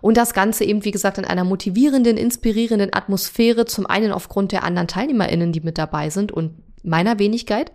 Und 0.01 0.17
das 0.17 0.33
Ganze 0.33 0.65
eben, 0.65 0.85
wie 0.85 0.91
gesagt, 0.91 1.19
in 1.19 1.25
einer 1.25 1.45
motivierenden, 1.45 2.17
inspirierenden 2.17 2.95
Atmosphäre, 2.95 3.67
zum 3.67 3.87
einen 3.87 4.13
aufgrund 4.13 4.53
der 4.53 4.65
anderen 4.65 4.89
TeilnehmerInnen, 4.89 5.53
die 5.53 5.61
mit 5.61 5.79
dabei 5.79 6.11
sind 6.11 6.33
und 6.33 6.55
meiner 6.83 7.19
Wenigkeit, 7.19 7.73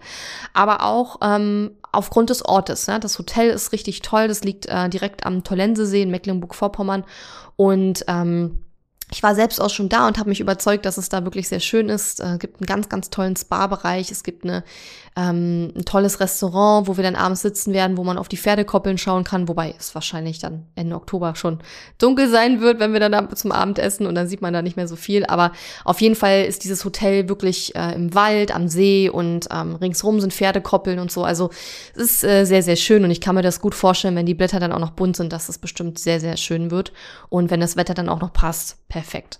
aber 0.54 0.84
auch 0.84 1.18
ähm, 1.22 1.72
aufgrund 1.92 2.30
des 2.30 2.44
Ortes. 2.44 2.88
Ja. 2.88 3.00
Das 3.00 3.18
Hotel 3.20 3.50
ist 3.50 3.72
richtig 3.72 4.02
toll, 4.02 4.28
das 4.28 4.44
liegt 4.44 4.66
äh, 4.68 4.90
direkt 4.90 5.26
am 5.26 5.44
Tollensesee 5.44 6.04
in 6.04 6.12
Mecklenburg-Vorpommern 6.12 7.04
und 7.56 8.04
ähm, 8.08 8.66
ich 9.12 9.22
war 9.22 9.36
selbst 9.36 9.62
auch 9.62 9.70
schon 9.70 9.88
da 9.88 10.08
und 10.08 10.18
habe 10.18 10.30
mich 10.30 10.40
überzeugt, 10.40 10.86
dass 10.86 10.98
es 10.98 11.10
da 11.10 11.24
wirklich 11.24 11.48
sehr 11.48 11.60
schön 11.60 11.90
ist. 11.90 12.20
Es 12.20 12.36
äh, 12.36 12.38
gibt 12.38 12.60
einen 12.60 12.66
ganz, 12.66 12.90
ganz 12.90 13.10
tollen 13.12 13.36
Spa-Bereich. 13.36 14.12
Es 14.12 14.24
gibt 14.24 14.44
eine, 14.44 14.64
ähm, 15.18 15.72
ein 15.76 15.86
tolles 15.86 16.20
Restaurant, 16.20 16.88
wo 16.88 16.98
wir 16.98 17.04
dann 17.04 17.16
abends 17.16 17.42
sitzen 17.42 17.74
werden, 17.74 17.96
wo 17.96 18.04
man 18.04 18.18
auf 18.18 18.28
die 18.28 18.38
Pferdekoppeln 18.38 18.98
schauen 18.98 19.24
kann. 19.24 19.48
Wobei 19.48 19.74
es 19.78 19.96
wahrscheinlich 19.96 20.40
dann 20.40 20.66
Ende 20.76 20.96
Oktober 20.96 21.36
schon 21.36 21.60
dunkel 21.98 22.30
sein 22.30 22.60
wird, 22.60 22.80
wenn 22.80 22.92
wir 22.92 23.00
dann 23.00 23.14
da 23.14 23.30
zum 23.30 23.52
Abend 23.52 23.80
essen 23.80 24.08
und 24.08 24.16
dann 24.16 24.28
sieht 24.28 24.42
man 24.42 24.54
da 24.54 24.62
nicht 24.62 24.76
mehr 24.76 24.88
so 24.88 24.96
viel. 24.96 25.26
Aber 25.26 25.54
auf 25.86 26.02
jeden 26.02 26.16
Fall 26.16 26.44
ist 26.44 26.64
dieses 26.64 26.84
Hotel 26.84 27.30
wirklich 27.30 27.76
äh, 27.76 27.94
im 27.94 28.14
Wald, 28.14 28.54
am 28.54 28.68
See 28.68 29.10
und 29.10 29.48
ähm, 29.52 29.76
ringsrum 29.76 30.20
sind 30.20 30.34
Pferdekoppeln 30.34 31.00
und 31.00 31.12
so. 31.12 31.24
Also 31.24 31.50
es 31.96 32.02
ist 32.02 32.24
äh, 32.24 32.46
sehr, 32.46 32.64
sehr 32.64 32.76
schön 32.76 33.04
und 33.06 33.12
ich 33.12 33.22
kann 33.22 33.36
mir 33.36 33.42
das 33.42 33.62
gut 33.62 33.76
vorstellen, 33.76 34.16
wenn 34.16 34.26
die 34.26 34.34
Blätter 34.34 34.60
dann 34.60 34.74
auch 34.74 34.80
noch 34.80 34.92
bunt 34.92 35.16
sind, 35.16 35.32
dass 35.32 35.48
es 35.48 35.58
bestimmt 35.58 35.98
sehr, 35.98 36.20
sehr 36.20 36.36
schön 36.36 36.72
wird. 36.72 36.92
Und 37.30 37.52
wenn 37.52 37.62
das 37.62 37.78
Wetter 37.78 37.94
dann 37.94 38.10
auch 38.10 38.20
noch 38.20 38.34
passt 38.34 38.78
perfekt. 38.90 39.40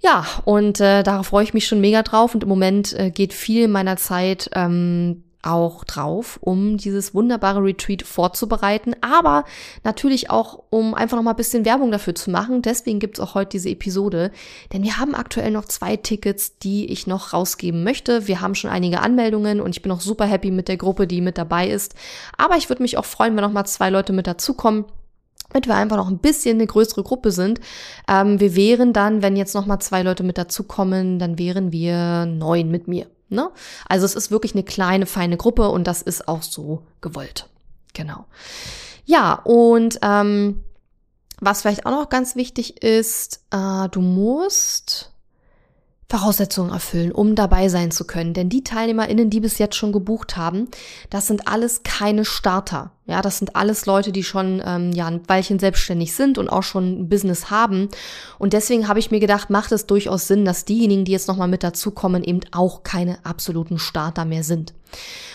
Ja, 0.00 0.26
und 0.44 0.80
äh, 0.80 1.02
darauf 1.02 1.28
freue 1.28 1.44
ich 1.44 1.54
mich 1.54 1.66
schon 1.66 1.80
mega 1.80 2.02
drauf. 2.02 2.34
Und 2.34 2.42
im 2.42 2.48
Moment 2.48 2.92
äh, 2.92 3.10
geht 3.10 3.32
viel 3.32 3.68
meiner 3.68 3.96
Zeit 3.96 4.50
ähm, 4.54 5.24
auch 5.46 5.84
drauf, 5.84 6.38
um 6.42 6.76
dieses 6.76 7.14
wunderbare 7.14 7.62
Retreat 7.62 8.02
vorzubereiten, 8.02 8.94
aber 9.00 9.44
natürlich 9.84 10.28
auch, 10.28 10.64
um 10.70 10.94
einfach 10.94 11.16
noch 11.16 11.22
mal 11.22 11.30
ein 11.30 11.36
bisschen 11.36 11.64
Werbung 11.64 11.90
dafür 11.92 12.14
zu 12.14 12.30
machen. 12.30 12.62
Deswegen 12.62 12.98
gibt's 12.98 13.20
auch 13.20 13.34
heute 13.34 13.50
diese 13.50 13.70
Episode, 13.70 14.32
denn 14.72 14.82
wir 14.82 14.98
haben 14.98 15.14
aktuell 15.14 15.52
noch 15.52 15.64
zwei 15.66 15.96
Tickets, 15.96 16.58
die 16.58 16.86
ich 16.86 17.06
noch 17.06 17.32
rausgeben 17.32 17.84
möchte. 17.84 18.26
Wir 18.26 18.40
haben 18.40 18.54
schon 18.54 18.70
einige 18.70 19.00
Anmeldungen 19.00 19.60
und 19.60 19.70
ich 19.76 19.82
bin 19.82 19.92
auch 19.92 20.00
super 20.00 20.26
happy 20.26 20.50
mit 20.50 20.68
der 20.68 20.76
Gruppe, 20.76 21.06
die 21.06 21.20
mit 21.20 21.38
dabei 21.38 21.68
ist. 21.68 21.94
Aber 22.36 22.56
ich 22.56 22.68
würde 22.68 22.82
mich 22.82 22.98
auch 22.98 23.04
freuen, 23.04 23.36
wenn 23.36 23.44
noch 23.44 23.52
mal 23.52 23.64
zwei 23.66 23.90
Leute 23.90 24.12
mit 24.12 24.26
dazukommen 24.26 24.84
damit 25.50 25.66
wir 25.66 25.74
einfach 25.74 25.96
noch 25.96 26.08
ein 26.08 26.18
bisschen 26.18 26.56
eine 26.56 26.66
größere 26.66 27.02
Gruppe 27.02 27.32
sind. 27.32 27.60
Ähm, 28.08 28.40
wir 28.40 28.56
wären 28.56 28.92
dann, 28.92 29.22
wenn 29.22 29.36
jetzt 29.36 29.54
noch 29.54 29.66
mal 29.66 29.80
zwei 29.80 30.02
Leute 30.02 30.22
mit 30.22 30.38
dazukommen, 30.38 31.18
dann 31.18 31.38
wären 31.38 31.72
wir 31.72 32.26
neun 32.26 32.70
mit 32.70 32.88
mir. 32.88 33.06
Ne? 33.28 33.50
Also 33.88 34.04
es 34.04 34.14
ist 34.14 34.30
wirklich 34.30 34.54
eine 34.54 34.62
kleine, 34.62 35.06
feine 35.06 35.36
Gruppe 35.36 35.68
und 35.68 35.86
das 35.86 36.02
ist 36.02 36.28
auch 36.28 36.42
so 36.42 36.82
gewollt. 37.00 37.48
Genau. 37.94 38.26
Ja, 39.04 39.34
und 39.44 39.98
ähm, 40.02 40.62
was 41.40 41.62
vielleicht 41.62 41.86
auch 41.86 41.90
noch 41.90 42.08
ganz 42.08 42.36
wichtig 42.36 42.82
ist, 42.82 43.44
äh, 43.50 43.88
du 43.90 44.00
musst 44.00 45.12
Voraussetzungen 46.08 46.72
erfüllen, 46.72 47.10
um 47.10 47.34
dabei 47.34 47.68
sein 47.68 47.90
zu 47.90 48.04
können. 48.04 48.32
Denn 48.32 48.48
die 48.48 48.62
TeilnehmerInnen, 48.62 49.28
die 49.28 49.40
bis 49.40 49.58
jetzt 49.58 49.74
schon 49.74 49.90
gebucht 49.90 50.36
haben, 50.36 50.68
das 51.10 51.26
sind 51.26 51.48
alles 51.48 51.82
keine 51.82 52.24
Starter. 52.24 52.92
Ja, 53.06 53.22
das 53.22 53.38
sind 53.38 53.56
alles 53.56 53.86
Leute, 53.86 54.12
die 54.12 54.22
schon 54.22 54.62
ähm, 54.64 54.92
ja 54.92 55.06
ein 55.06 55.28
Weilchen 55.28 55.58
selbstständig 55.58 56.14
sind 56.14 56.38
und 56.38 56.48
auch 56.48 56.62
schon 56.62 57.00
ein 57.00 57.08
Business 57.08 57.50
haben. 57.50 57.88
Und 58.38 58.52
deswegen 58.52 58.86
habe 58.86 59.00
ich 59.00 59.10
mir 59.10 59.20
gedacht, 59.20 59.50
macht 59.50 59.72
es 59.72 59.86
durchaus 59.86 60.28
Sinn, 60.28 60.44
dass 60.44 60.64
diejenigen, 60.64 61.04
die 61.04 61.12
jetzt 61.12 61.28
nochmal 61.28 61.48
mit 61.48 61.64
dazukommen, 61.64 62.22
eben 62.22 62.40
auch 62.52 62.84
keine 62.84 63.24
absoluten 63.24 63.78
Starter 63.78 64.24
mehr 64.24 64.44
sind. 64.44 64.74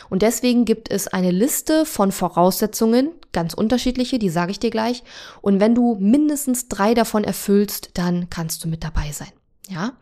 Und 0.09 0.21
deswegen 0.21 0.65
gibt 0.65 0.89
es 0.89 1.07
eine 1.07 1.31
Liste 1.31 1.85
von 1.85 2.11
Voraussetzungen, 2.11 3.11
ganz 3.33 3.53
unterschiedliche, 3.53 4.19
die 4.19 4.29
sage 4.29 4.51
ich 4.51 4.59
dir 4.59 4.69
gleich. 4.69 5.03
Und 5.41 5.59
wenn 5.59 5.75
du 5.75 5.95
mindestens 5.99 6.67
drei 6.69 6.93
davon 6.93 7.23
erfüllst, 7.23 7.91
dann 7.93 8.29
kannst 8.29 8.63
du 8.63 8.67
mit 8.67 8.83
dabei 8.83 9.11
sein. 9.11 9.31
Ja, 9.71 9.93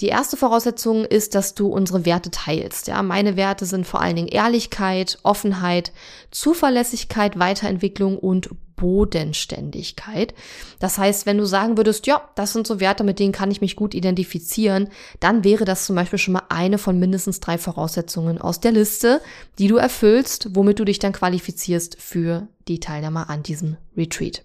die 0.00 0.06
erste 0.06 0.36
Voraussetzung 0.36 1.04
ist, 1.04 1.34
dass 1.34 1.54
du 1.54 1.66
unsere 1.66 2.04
Werte 2.04 2.30
teilst. 2.30 2.86
Ja, 2.86 3.02
meine 3.02 3.36
Werte 3.36 3.66
sind 3.66 3.84
vor 3.86 4.00
allen 4.00 4.14
Dingen 4.14 4.28
Ehrlichkeit, 4.28 5.18
Offenheit, 5.24 5.90
Zuverlässigkeit, 6.30 7.36
Weiterentwicklung 7.36 8.16
und 8.18 8.50
Bodenständigkeit. 8.76 10.32
Das 10.78 10.96
heißt, 10.96 11.26
wenn 11.26 11.38
du 11.38 11.44
sagen 11.44 11.76
würdest, 11.76 12.06
ja, 12.06 12.30
das 12.36 12.52
sind 12.52 12.68
so 12.68 12.78
Werte, 12.78 13.02
mit 13.02 13.18
denen 13.18 13.32
kann 13.32 13.50
ich 13.50 13.60
mich 13.60 13.74
gut 13.74 13.94
identifizieren, 13.94 14.88
dann 15.18 15.42
wäre 15.42 15.64
das 15.64 15.86
zum 15.86 15.96
Beispiel 15.96 16.20
schon 16.20 16.34
mal 16.34 16.44
eine 16.48 16.78
von 16.78 16.98
mindestens 16.98 17.40
drei 17.40 17.58
Voraussetzungen 17.58 18.40
aus 18.40 18.60
der 18.60 18.72
Liste, 18.72 19.20
die 19.58 19.66
du 19.66 19.76
erfüllst, 19.76 20.54
womit 20.54 20.78
du 20.78 20.84
dich 20.84 21.00
dann 21.00 21.12
qualifizierst 21.12 22.00
für 22.00 22.46
die 22.68 22.78
Teilnahme 22.78 23.28
an 23.28 23.42
diesem 23.42 23.76
Retreat. 23.96 24.44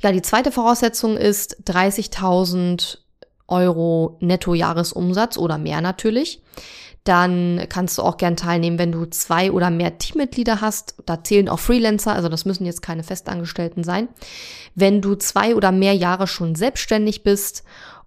Ja, 0.00 0.12
die 0.12 0.22
zweite 0.22 0.52
Voraussetzung 0.52 1.16
ist 1.16 1.64
30.000 1.64 2.98
Euro 3.48 4.16
Nettojahresumsatz 4.20 5.36
oder 5.38 5.58
mehr 5.58 5.80
natürlich. 5.80 6.42
Dann 7.04 7.66
kannst 7.68 7.98
du 7.98 8.02
auch 8.02 8.16
gern 8.16 8.36
teilnehmen, 8.36 8.80
wenn 8.80 8.90
du 8.90 9.04
zwei 9.06 9.52
oder 9.52 9.70
mehr 9.70 9.96
Teammitglieder 9.98 10.60
hast. 10.60 10.96
Da 11.06 11.22
zählen 11.22 11.48
auch 11.48 11.60
Freelancer, 11.60 12.12
also 12.12 12.28
das 12.28 12.44
müssen 12.44 12.66
jetzt 12.66 12.82
keine 12.82 13.04
Festangestellten 13.04 13.84
sein. 13.84 14.08
Wenn 14.74 15.00
du 15.00 15.14
zwei 15.14 15.54
oder 15.54 15.70
mehr 15.70 15.94
Jahre 15.94 16.26
schon 16.26 16.56
selbstständig 16.56 17.22
bist 17.22 17.62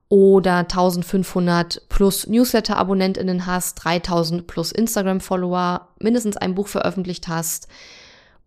oder 0.10 0.58
1500 0.58 1.88
plus 1.88 2.27
Newsletter-AbonnentInnen 2.27 3.46
hast, 3.46 3.75
3000 3.86 4.48
plus 4.48 4.74
Instagram-Follower, 4.74 5.88
mindestens 6.00 6.36
ein 6.36 6.55
Buch 6.55 6.67
veröffentlicht 6.67 7.29
hast 7.29 7.69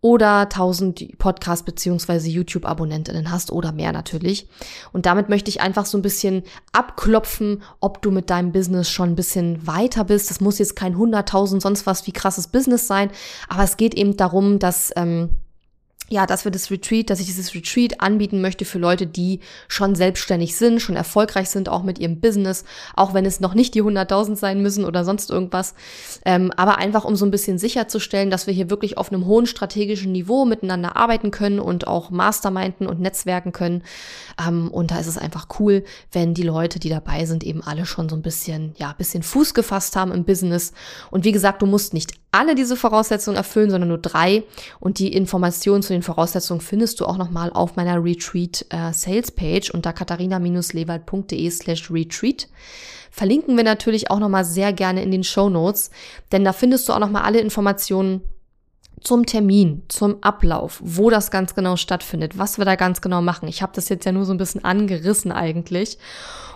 oder 0.03 0.41
1000 0.41 1.17
Podcast 1.17 1.65
beziehungsweise 1.65 2.29
YouTube 2.29 2.65
Abonnentinnen 2.65 3.31
hast 3.31 3.53
oder 3.53 3.71
mehr 3.71 3.93
natürlich. 3.93 4.47
Und 4.91 5.05
damit 5.05 5.29
möchte 5.29 5.49
ich 5.49 5.61
einfach 5.61 5.85
so 5.85 5.97
ein 5.97 6.01
bisschen 6.01 6.43
abklopfen, 6.73 7.63
ob 7.79 8.01
du 8.01 8.11
mit 8.11 8.29
deinem 8.29 8.51
Business 8.51 8.89
schon 8.89 9.11
ein 9.11 9.15
bisschen 9.15 9.65
weiter 9.65 10.03
bist. 10.03 10.29
Das 10.29 10.41
muss 10.41 10.59
jetzt 10.59 10.75
kein 10.75 10.97
100.000 10.97 11.61
sonst 11.61 11.85
was 11.87 12.05
wie 12.05 12.11
krasses 12.11 12.47
Business 12.47 12.85
sein, 12.85 13.11
aber 13.47 13.63
es 13.63 13.77
geht 13.77 13.93
eben 13.95 14.17
darum, 14.17 14.59
dass 14.59 14.91
ähm, 14.97 15.29
ja, 16.13 16.27
dass 16.27 16.45
wir 16.45 16.51
das 16.51 16.69
Retreat, 16.69 17.09
dass 17.09 17.19
ich 17.19 17.25
dieses 17.25 17.55
Retreat 17.55 17.99
anbieten 17.99 18.39
möchte 18.39 18.65
für 18.65 18.77
Leute, 18.77 19.07
die 19.07 19.39
schon 19.67 19.95
selbstständig 19.95 20.55
sind, 20.55 20.79
schon 20.79 20.95
erfolgreich 20.95 21.49
sind, 21.49 21.69
auch 21.69 21.81
mit 21.81 21.97
ihrem 21.97 22.19
Business, 22.19 22.65
auch 22.95 23.15
wenn 23.15 23.25
es 23.25 23.39
noch 23.39 23.55
nicht 23.55 23.73
die 23.73 23.81
100.000 23.81 24.35
sein 24.35 24.61
müssen 24.61 24.85
oder 24.85 25.05
sonst 25.05 25.31
irgendwas. 25.31 25.73
Ähm, 26.23 26.51
aber 26.55 26.77
einfach, 26.77 27.03
um 27.03 27.15
so 27.15 27.25
ein 27.25 27.31
bisschen 27.31 27.57
sicherzustellen, 27.57 28.29
dass 28.29 28.45
wir 28.45 28.53
hier 28.53 28.69
wirklich 28.69 28.95
auf 28.99 29.11
einem 29.11 29.25
hohen 29.25 29.47
strategischen 29.47 30.11
Niveau 30.11 30.45
miteinander 30.45 30.95
arbeiten 30.95 31.31
können 31.31 31.59
und 31.59 31.87
auch 31.87 32.11
masterminden 32.11 32.85
und 32.85 32.99
netzwerken 32.99 33.51
können. 33.51 33.81
Ähm, 34.39 34.69
und 34.69 34.91
da 34.91 34.99
ist 34.99 35.07
es 35.07 35.17
einfach 35.17 35.47
cool, 35.59 35.83
wenn 36.11 36.35
die 36.35 36.43
Leute, 36.43 36.77
die 36.77 36.89
dabei 36.89 37.25
sind, 37.25 37.43
eben 37.43 37.63
alle 37.63 37.87
schon 37.87 38.07
so 38.07 38.15
ein 38.15 38.21
bisschen, 38.21 38.75
ja, 38.77 38.93
bisschen 38.95 39.23
Fuß 39.23 39.55
gefasst 39.55 39.95
haben 39.95 40.11
im 40.11 40.25
Business. 40.25 40.73
Und 41.09 41.25
wie 41.25 41.31
gesagt, 41.31 41.63
du 41.63 41.65
musst 41.65 41.95
nicht 41.95 42.22
alle 42.33 42.55
diese 42.55 42.75
Voraussetzungen 42.75 43.37
erfüllen, 43.37 43.69
sondern 43.69 43.89
nur 43.89 43.97
drei. 43.97 44.43
Und 44.79 44.99
die 44.99 45.13
Informationen 45.13 45.83
zu 45.83 45.93
den 45.93 46.01
Voraussetzungen 46.01 46.61
findest 46.61 46.99
du 46.99 47.05
auch 47.05 47.17
nochmal 47.17 47.51
auf 47.51 47.75
meiner 47.75 48.03
Retreat 48.03 48.65
äh, 48.69 49.61
unter 49.73 49.93
katharina-lewald.de 49.93 51.49
slash 51.49 51.91
retreat. 51.91 52.47
Verlinken 53.11 53.55
wir 53.55 53.63
natürlich 53.63 54.09
auch 54.09 54.19
nochmal 54.19 54.43
sehr 54.43 54.73
gerne 54.73 55.03
in 55.03 55.11
den 55.11 55.23
Show 55.23 55.49
Notes, 55.49 55.91
denn 56.31 56.43
da 56.43 56.51
findest 56.51 56.89
du 56.89 56.93
auch 56.93 56.99
nochmal 56.99 57.23
alle 57.23 57.39
Informationen 57.39 58.21
zum 59.01 59.25
Termin, 59.25 59.83
zum 59.89 60.23
Ablauf, 60.23 60.79
wo 60.83 61.09
das 61.09 61.29
ganz 61.29 61.53
genau 61.55 61.75
stattfindet, 61.75 62.37
was 62.37 62.57
wir 62.57 62.65
da 62.65 62.75
ganz 62.75 63.01
genau 63.01 63.21
machen. 63.21 63.47
Ich 63.47 63.61
habe 63.61 63.73
das 63.75 63.89
jetzt 63.89 64.05
ja 64.05 64.11
nur 64.11 64.25
so 64.25 64.33
ein 64.33 64.37
bisschen 64.37 64.63
angerissen 64.63 65.31
eigentlich. 65.31 65.97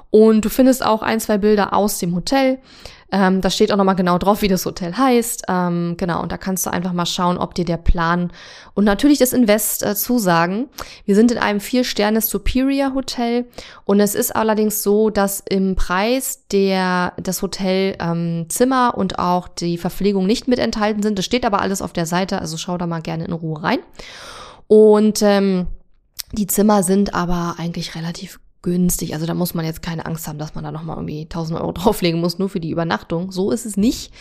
Und 0.09 0.45
du 0.45 0.49
findest 0.49 0.85
auch 0.85 1.01
ein, 1.01 1.19
zwei 1.19 1.37
Bilder 1.37 1.73
aus 1.73 1.99
dem 1.99 2.15
Hotel. 2.15 2.59
Ähm, 3.09 3.39
da 3.39 3.49
steht 3.49 3.71
auch 3.71 3.77
nochmal 3.77 3.95
genau 3.95 4.17
drauf, 4.17 4.41
wie 4.41 4.49
das 4.49 4.65
Hotel 4.65 4.97
heißt. 4.97 5.43
Ähm, 5.47 5.95
genau, 5.97 6.21
und 6.21 6.31
da 6.31 6.37
kannst 6.37 6.65
du 6.65 6.71
einfach 6.71 6.91
mal 6.91 7.05
schauen, 7.05 7.37
ob 7.37 7.55
dir 7.55 7.63
der 7.63 7.77
Plan 7.77 8.31
und 8.73 8.83
natürlich 8.83 9.19
das 9.19 9.31
Invest 9.31 9.83
äh, 9.83 9.95
zusagen. 9.95 10.67
Wir 11.05 11.15
sind 11.15 11.31
in 11.31 11.37
einem 11.37 11.61
Vier-Sterne 11.61 12.19
Superior 12.19 12.93
Hotel 12.93 13.45
und 13.85 14.01
es 14.01 14.13
ist 14.13 14.35
allerdings 14.35 14.83
so, 14.83 15.09
dass 15.09 15.39
im 15.39 15.75
Preis 15.75 16.47
der 16.51 17.13
das 17.17 17.41
Hotel 17.41 17.95
ähm, 17.99 18.47
Zimmer 18.49 18.95
und 18.97 19.19
auch 19.19 19.47
die 19.47 19.77
Verpflegung 19.77 20.25
nicht 20.25 20.47
mit 20.49 20.59
enthalten 20.59 21.01
sind. 21.01 21.17
Das 21.17 21.25
steht 21.25 21.45
aber 21.45 21.61
alles 21.61 21.81
auf 21.81 21.93
der 21.93 22.05
Seite, 22.05 22.39
also 22.39 22.57
schau 22.57 22.77
da 22.77 22.87
mal 22.87 23.01
gerne 23.01 23.25
in 23.25 23.33
Ruhe 23.33 23.63
rein. 23.63 23.79
Und 24.67 25.21
ähm, 25.21 25.67
die 26.33 26.47
Zimmer 26.47 26.83
sind 26.83 27.13
aber 27.13 27.55
eigentlich 27.57 27.95
relativ 27.95 28.41
günstig. 28.67 29.13
Also 29.13 29.25
da 29.25 29.33
muss 29.33 29.53
man 29.53 29.63
jetzt 29.63 29.81
keine 29.81 30.05
Angst 30.05 30.27
haben, 30.27 30.39
dass 30.39 30.53
man 30.53 30.65
da 30.65 30.73
nochmal 30.73 30.97
irgendwie 30.97 31.21
1000 31.21 31.57
Euro 31.57 31.71
drauflegen 31.73 32.19
muss, 32.19 32.37
nur 32.37 32.49
für 32.49 32.59
die 32.59 32.69
Übernachtung. 32.69 33.31
So 33.31 33.51
ist 33.51 33.65
es 33.65 33.77
nicht. 33.77 34.11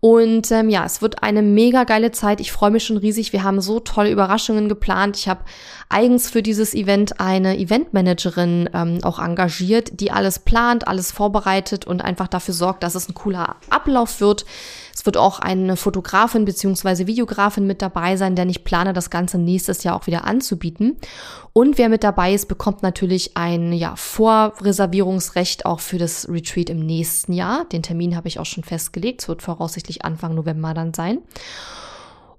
Und 0.00 0.50
ähm, 0.50 0.68
ja, 0.68 0.84
es 0.84 1.00
wird 1.00 1.22
eine 1.22 1.42
mega 1.42 1.84
geile 1.84 2.10
Zeit. 2.10 2.40
Ich 2.40 2.50
freue 2.50 2.72
mich 2.72 2.84
schon 2.84 2.96
riesig. 2.96 3.32
Wir 3.32 3.44
haben 3.44 3.60
so 3.60 3.78
tolle 3.78 4.10
Überraschungen 4.10 4.68
geplant. 4.68 5.16
Ich 5.16 5.28
habe 5.28 5.40
eigens 5.88 6.28
für 6.28 6.42
dieses 6.42 6.74
Event 6.74 7.20
eine 7.20 7.56
Eventmanagerin 7.56 8.68
ähm, 8.74 8.98
auch 9.02 9.20
engagiert, 9.20 10.00
die 10.00 10.10
alles 10.10 10.40
plant, 10.40 10.86
alles 10.88 11.12
vorbereitet 11.12 11.84
und 11.84 12.00
einfach 12.00 12.28
dafür 12.28 12.54
sorgt, 12.54 12.82
dass 12.82 12.96
es 12.96 13.08
ein 13.08 13.14
cooler 13.14 13.56
Ablauf 13.70 14.20
wird. 14.20 14.44
Es 14.98 15.06
wird 15.06 15.16
auch 15.16 15.38
eine 15.38 15.76
Fotografin 15.76 16.44
beziehungsweise 16.44 17.06
Videografin 17.06 17.68
mit 17.68 17.82
dabei 17.82 18.16
sein, 18.16 18.34
denn 18.34 18.50
ich 18.50 18.64
plane 18.64 18.92
das 18.92 19.10
Ganze 19.10 19.38
nächstes 19.38 19.84
Jahr 19.84 19.94
auch 19.94 20.08
wieder 20.08 20.24
anzubieten. 20.24 20.96
Und 21.52 21.78
wer 21.78 21.88
mit 21.88 22.02
dabei 22.02 22.34
ist, 22.34 22.46
bekommt 22.46 22.82
natürlich 22.82 23.36
ein 23.36 23.72
ja, 23.72 23.94
Vorreservierungsrecht 23.94 25.66
auch 25.66 25.78
für 25.78 25.98
das 25.98 26.28
Retreat 26.28 26.68
im 26.68 26.80
nächsten 26.84 27.32
Jahr. 27.32 27.64
Den 27.66 27.84
Termin 27.84 28.16
habe 28.16 28.26
ich 28.26 28.40
auch 28.40 28.44
schon 28.44 28.64
festgelegt. 28.64 29.22
Es 29.22 29.28
wird 29.28 29.40
voraussichtlich 29.40 30.04
Anfang 30.04 30.34
November 30.34 30.74
dann 30.74 30.92
sein. 30.92 31.18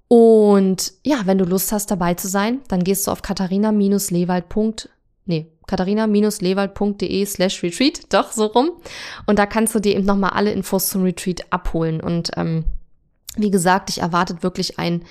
Und 0.10 0.92
ja, 1.06 1.22
wenn 1.24 1.38
du 1.38 1.46
Lust 1.46 1.72
hast, 1.72 1.90
dabei 1.92 2.16
zu 2.16 2.28
sein, 2.28 2.60
dann 2.68 2.84
gehst 2.84 3.08
du 3.08 3.12
auf 3.12 3.22
katharina-lewald.de 3.22 4.90
nee, 5.30 5.48
katharina-lewald.de 5.70 7.26
slash 7.26 7.64
retreat, 7.64 8.14
doch 8.14 8.32
so 8.32 8.46
rum. 8.46 8.72
Und 9.26 9.40
da 9.40 9.46
kannst 9.46 9.76
du 9.76 9.80
dir 9.80 9.96
eben 9.96 10.06
nochmal 10.06 10.32
alle 10.32 10.52
Infos 10.52 10.90
zum 10.90 11.04
Retreat 11.04 11.52
abholen. 11.52 12.02
Und 12.02 12.32
ähm, 12.36 12.66
wie 13.36 13.52
gesagt, 13.52 13.90
ich 13.90 14.02
erwartet 14.02 14.44
wirklich 14.44 14.80
ein 14.80 15.04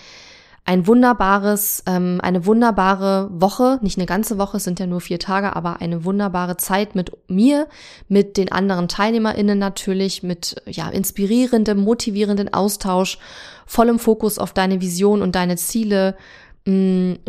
ein 0.68 0.86
wunderbares, 0.86 1.82
ähm, 1.86 2.20
eine 2.22 2.44
wunderbare 2.44 3.30
Woche, 3.32 3.78
nicht 3.80 3.96
eine 3.96 4.04
ganze 4.04 4.36
Woche, 4.36 4.58
es 4.58 4.64
sind 4.64 4.78
ja 4.78 4.86
nur 4.86 5.00
vier 5.00 5.18
Tage, 5.18 5.56
aber 5.56 5.80
eine 5.80 6.04
wunderbare 6.04 6.58
Zeit 6.58 6.94
mit 6.94 7.10
mir, 7.26 7.68
mit 8.06 8.36
den 8.36 8.52
anderen 8.52 8.86
TeilnehmerInnen 8.86 9.58
natürlich, 9.58 10.22
mit 10.22 10.60
ja, 10.66 10.90
inspirierendem, 10.90 11.78
motivierenden 11.78 12.52
Austausch, 12.52 13.18
vollem 13.64 13.98
Fokus 13.98 14.38
auf 14.38 14.52
deine 14.52 14.82
Vision 14.82 15.22
und 15.22 15.36
deine 15.36 15.56
Ziele, 15.56 16.18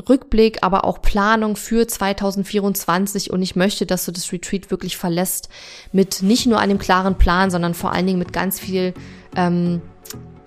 Rückblick, 0.09 0.63
aber 0.63 0.83
auch 0.83 1.01
Planung 1.01 1.55
für 1.55 1.87
2024 1.87 3.31
und 3.31 3.41
ich 3.41 3.55
möchte, 3.55 3.85
dass 3.85 4.05
du 4.05 4.11
das 4.11 4.31
Retreat 4.31 4.71
wirklich 4.71 4.97
verlässt 4.97 5.49
mit 5.91 6.21
nicht 6.21 6.45
nur 6.45 6.59
einem 6.59 6.77
klaren 6.77 7.17
Plan, 7.17 7.49
sondern 7.49 7.73
vor 7.73 7.93
allen 7.93 8.07
Dingen 8.07 8.19
mit 8.19 8.33
ganz 8.33 8.59
viel 8.59 8.93
ähm, 9.35 9.81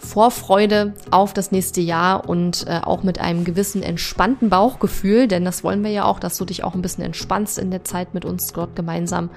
Vorfreude 0.03 0.95
auf 1.13 1.33
das 1.33 1.53
nächste 1.53 1.81
Jahr 1.81 2.29
und 2.29 2.67
äh, 2.67 2.81
auch 2.83 3.05
mit 3.05 3.21
einem 3.21 3.45
gewissen 3.45 3.83
entspannten 3.85 4.51
Bauchgefühl, 4.51 5.29
denn 5.29 5.45
das 5.45 5.63
wollen 5.63 5.85
wir 5.85 5.93
ja 5.93 6.05
auch, 6.05 6.19
dass 6.19 6.37
du 6.37 6.45
dich 6.45 6.65
auch 6.65 6.75
ein 6.75 6.83
bisschen 6.83 7.05
entspannst 7.05 7.59
in 7.59 7.71
der 7.71 7.85
Zeit 7.85 8.13
mit 8.13 8.25
uns 8.25 8.53
dort 8.53 8.75
gemeinsam. 8.75 9.31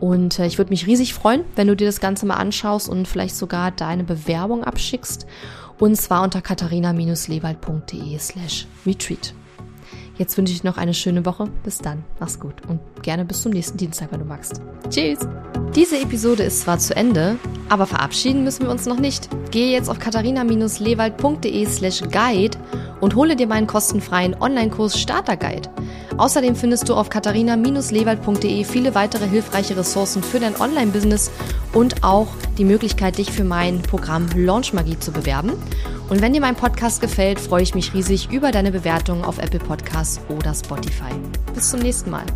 Und 0.00 0.38
äh, 0.38 0.46
ich 0.46 0.56
würde 0.56 0.70
mich 0.70 0.86
riesig 0.86 1.12
freuen, 1.12 1.44
wenn 1.54 1.68
du 1.68 1.76
dir 1.76 1.86
das 1.86 2.00
Ganze 2.00 2.24
mal 2.24 2.36
anschaust 2.36 2.88
und 2.88 3.06
vielleicht 3.06 3.36
sogar 3.36 3.70
deine 3.70 4.02
Bewerbung 4.02 4.64
abschickst. 4.64 5.26
Und 5.80 5.96
zwar 5.96 6.22
unter 6.22 6.42
katharina-lewald.de 6.42 8.18
slash 8.18 8.66
retreat. 8.86 9.34
Jetzt 10.20 10.36
wünsche 10.36 10.52
ich 10.52 10.64
noch 10.64 10.76
eine 10.76 10.92
schöne 10.92 11.24
Woche. 11.24 11.46
Bis 11.64 11.78
dann. 11.78 12.04
Mach's 12.18 12.38
gut. 12.38 12.52
Und 12.68 12.78
gerne 13.02 13.24
bis 13.24 13.40
zum 13.40 13.52
nächsten 13.52 13.78
Dienstag, 13.78 14.12
wenn 14.12 14.20
du 14.20 14.26
magst. 14.26 14.60
Tschüss. 14.90 15.20
Diese 15.74 15.98
Episode 15.98 16.42
ist 16.42 16.60
zwar 16.60 16.78
zu 16.78 16.94
Ende, 16.94 17.36
aber 17.70 17.86
verabschieden 17.86 18.44
müssen 18.44 18.64
wir 18.64 18.70
uns 18.70 18.84
noch 18.84 18.98
nicht. 18.98 19.30
Gehe 19.50 19.72
jetzt 19.72 19.88
auf 19.88 19.98
katharina-lewald.de 19.98 21.64
slash 21.64 22.02
guide 22.10 22.58
und 23.00 23.14
hole 23.14 23.34
dir 23.34 23.46
meinen 23.46 23.66
kostenfreien 23.66 24.36
Online-Kurs 24.38 25.00
Starter 25.00 25.38
Guide. 25.38 25.70
Außerdem 26.18 26.54
findest 26.54 26.90
du 26.90 26.94
auf 26.96 27.08
katharina-lewald.de 27.08 28.64
viele 28.64 28.94
weitere 28.94 29.26
hilfreiche 29.26 29.74
Ressourcen 29.74 30.22
für 30.22 30.38
dein 30.38 30.60
Online-Business 30.60 31.30
und 31.72 32.04
auch 32.04 32.28
die 32.58 32.66
Möglichkeit, 32.66 33.16
dich 33.16 33.32
für 33.32 33.44
mein 33.44 33.80
Programm 33.80 34.26
Launch 34.36 34.74
Magie 34.74 34.98
zu 34.98 35.12
bewerben. 35.12 35.52
Und 36.10 36.20
wenn 36.20 36.32
dir 36.32 36.40
mein 36.40 36.56
Podcast 36.56 37.00
gefällt, 37.00 37.38
freue 37.38 37.62
ich 37.62 37.76
mich 37.76 37.94
riesig 37.94 38.30
über 38.32 38.50
deine 38.50 38.72
Bewertung 38.72 39.24
auf 39.24 39.38
Apple 39.38 39.60
Podcasts 39.60 40.20
oder 40.28 40.52
Spotify. 40.52 41.12
Bis 41.54 41.70
zum 41.70 41.80
nächsten 41.80 42.10
Mal. 42.10 42.26